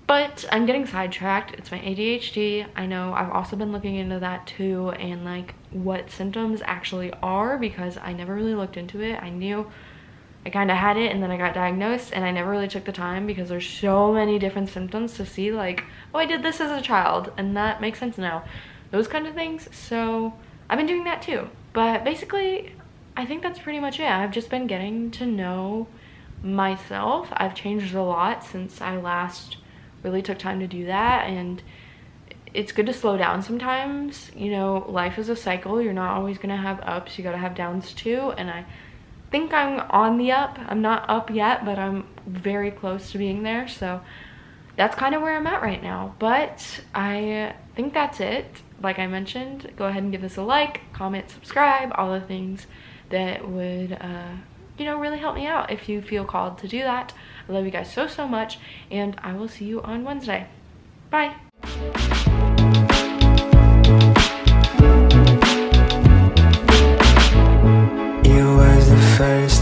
But 0.06 0.44
I'm 0.50 0.66
getting 0.66 0.84
sidetracked. 0.86 1.54
It's 1.54 1.70
my 1.70 1.78
ADHD. 1.78 2.66
I 2.76 2.86
know 2.86 3.14
I've 3.14 3.30
also 3.30 3.56
been 3.56 3.72
looking 3.72 3.96
into 3.96 4.18
that 4.18 4.46
too 4.46 4.90
and 4.90 5.24
like 5.24 5.54
what 5.70 6.10
symptoms 6.10 6.60
actually 6.64 7.12
are 7.22 7.56
because 7.56 7.96
I 7.96 8.12
never 8.12 8.34
really 8.34 8.54
looked 8.54 8.76
into 8.76 9.00
it. 9.00 9.22
I 9.22 9.30
knew 9.30 9.70
I 10.44 10.50
kind 10.50 10.70
of 10.70 10.76
had 10.76 10.96
it 10.96 11.12
and 11.12 11.22
then 11.22 11.30
I 11.30 11.36
got 11.36 11.54
diagnosed 11.54 12.12
and 12.12 12.24
I 12.24 12.32
never 12.32 12.50
really 12.50 12.68
took 12.68 12.84
the 12.84 12.92
time 12.92 13.26
because 13.26 13.48
there's 13.48 13.68
so 13.68 14.12
many 14.12 14.38
different 14.38 14.70
symptoms 14.70 15.14
to 15.14 15.26
see 15.26 15.52
like, 15.52 15.84
oh, 16.12 16.18
I 16.18 16.26
did 16.26 16.42
this 16.42 16.60
as 16.60 16.70
a 16.70 16.82
child 16.82 17.32
and 17.36 17.56
that 17.56 17.80
makes 17.80 18.00
sense 18.00 18.18
now. 18.18 18.44
Those 18.90 19.06
kind 19.06 19.26
of 19.26 19.34
things. 19.34 19.68
So 19.72 20.32
I've 20.68 20.78
been 20.78 20.86
doing 20.86 21.04
that 21.04 21.22
too. 21.22 21.48
But 21.72 22.04
basically, 22.04 22.74
I 23.16 23.24
think 23.24 23.42
that's 23.42 23.60
pretty 23.60 23.78
much 23.78 24.00
it. 24.00 24.06
I've 24.06 24.32
just 24.32 24.50
been 24.50 24.66
getting 24.66 25.10
to 25.12 25.26
know 25.26 25.86
myself. 26.42 27.28
I've 27.32 27.54
changed 27.54 27.94
a 27.94 28.02
lot 28.02 28.44
since 28.44 28.80
I 28.80 28.96
last 28.96 29.58
really 30.02 30.22
took 30.22 30.38
time 30.38 30.58
to 30.58 30.66
do 30.66 30.86
that 30.86 31.28
and 31.28 31.62
it's 32.52 32.72
good 32.72 32.86
to 32.86 32.92
slow 32.92 33.16
down 33.16 33.42
sometimes. 33.42 34.30
You 34.34 34.50
know, 34.50 34.84
life 34.88 35.18
is 35.18 35.28
a 35.28 35.36
cycle. 35.36 35.80
You're 35.80 35.92
not 35.92 36.16
always 36.16 36.36
going 36.36 36.50
to 36.50 36.56
have 36.56 36.80
ups. 36.82 37.16
You 37.16 37.24
got 37.24 37.32
to 37.32 37.38
have 37.38 37.54
downs 37.54 37.94
too. 37.94 38.32
And 38.36 38.50
I 38.50 38.66
think 39.32 39.52
I'm 39.52 39.80
on 39.90 40.18
the 40.18 40.30
up. 40.30 40.58
I'm 40.68 40.82
not 40.82 41.10
up 41.10 41.30
yet, 41.30 41.64
but 41.64 41.78
I'm 41.78 42.06
very 42.26 42.70
close 42.70 43.10
to 43.10 43.18
being 43.18 43.42
there. 43.42 43.66
So 43.66 44.02
that's 44.76 44.94
kind 44.94 45.14
of 45.14 45.22
where 45.22 45.36
I'm 45.36 45.46
at 45.46 45.62
right 45.62 45.82
now. 45.82 46.14
But 46.20 46.82
I 46.94 47.54
think 47.74 47.94
that's 47.94 48.20
it. 48.20 48.46
Like 48.80 48.98
I 48.98 49.06
mentioned, 49.06 49.72
go 49.76 49.86
ahead 49.86 50.02
and 50.02 50.12
give 50.12 50.20
this 50.20 50.36
a 50.36 50.42
like, 50.42 50.80
comment, 50.92 51.30
subscribe, 51.30 51.90
all 51.94 52.12
the 52.12 52.20
things 52.20 52.66
that 53.10 53.48
would, 53.48 53.92
uh, 53.92 54.32
you 54.78 54.84
know, 54.84 54.98
really 54.98 55.18
help 55.18 55.34
me 55.34 55.46
out 55.46 55.70
if 55.70 55.88
you 55.88 56.02
feel 56.02 56.24
called 56.24 56.58
to 56.58 56.68
do 56.68 56.80
that. 56.80 57.12
I 57.48 57.52
love 57.52 57.64
you 57.64 57.70
guys 57.70 57.92
so, 57.92 58.06
so 58.06 58.28
much, 58.28 58.58
and 58.90 59.16
I 59.22 59.34
will 59.34 59.48
see 59.48 59.64
you 59.64 59.82
on 59.82 60.04
Wednesday. 60.04 60.46
Bye. 61.10 61.34
first. 69.22 69.61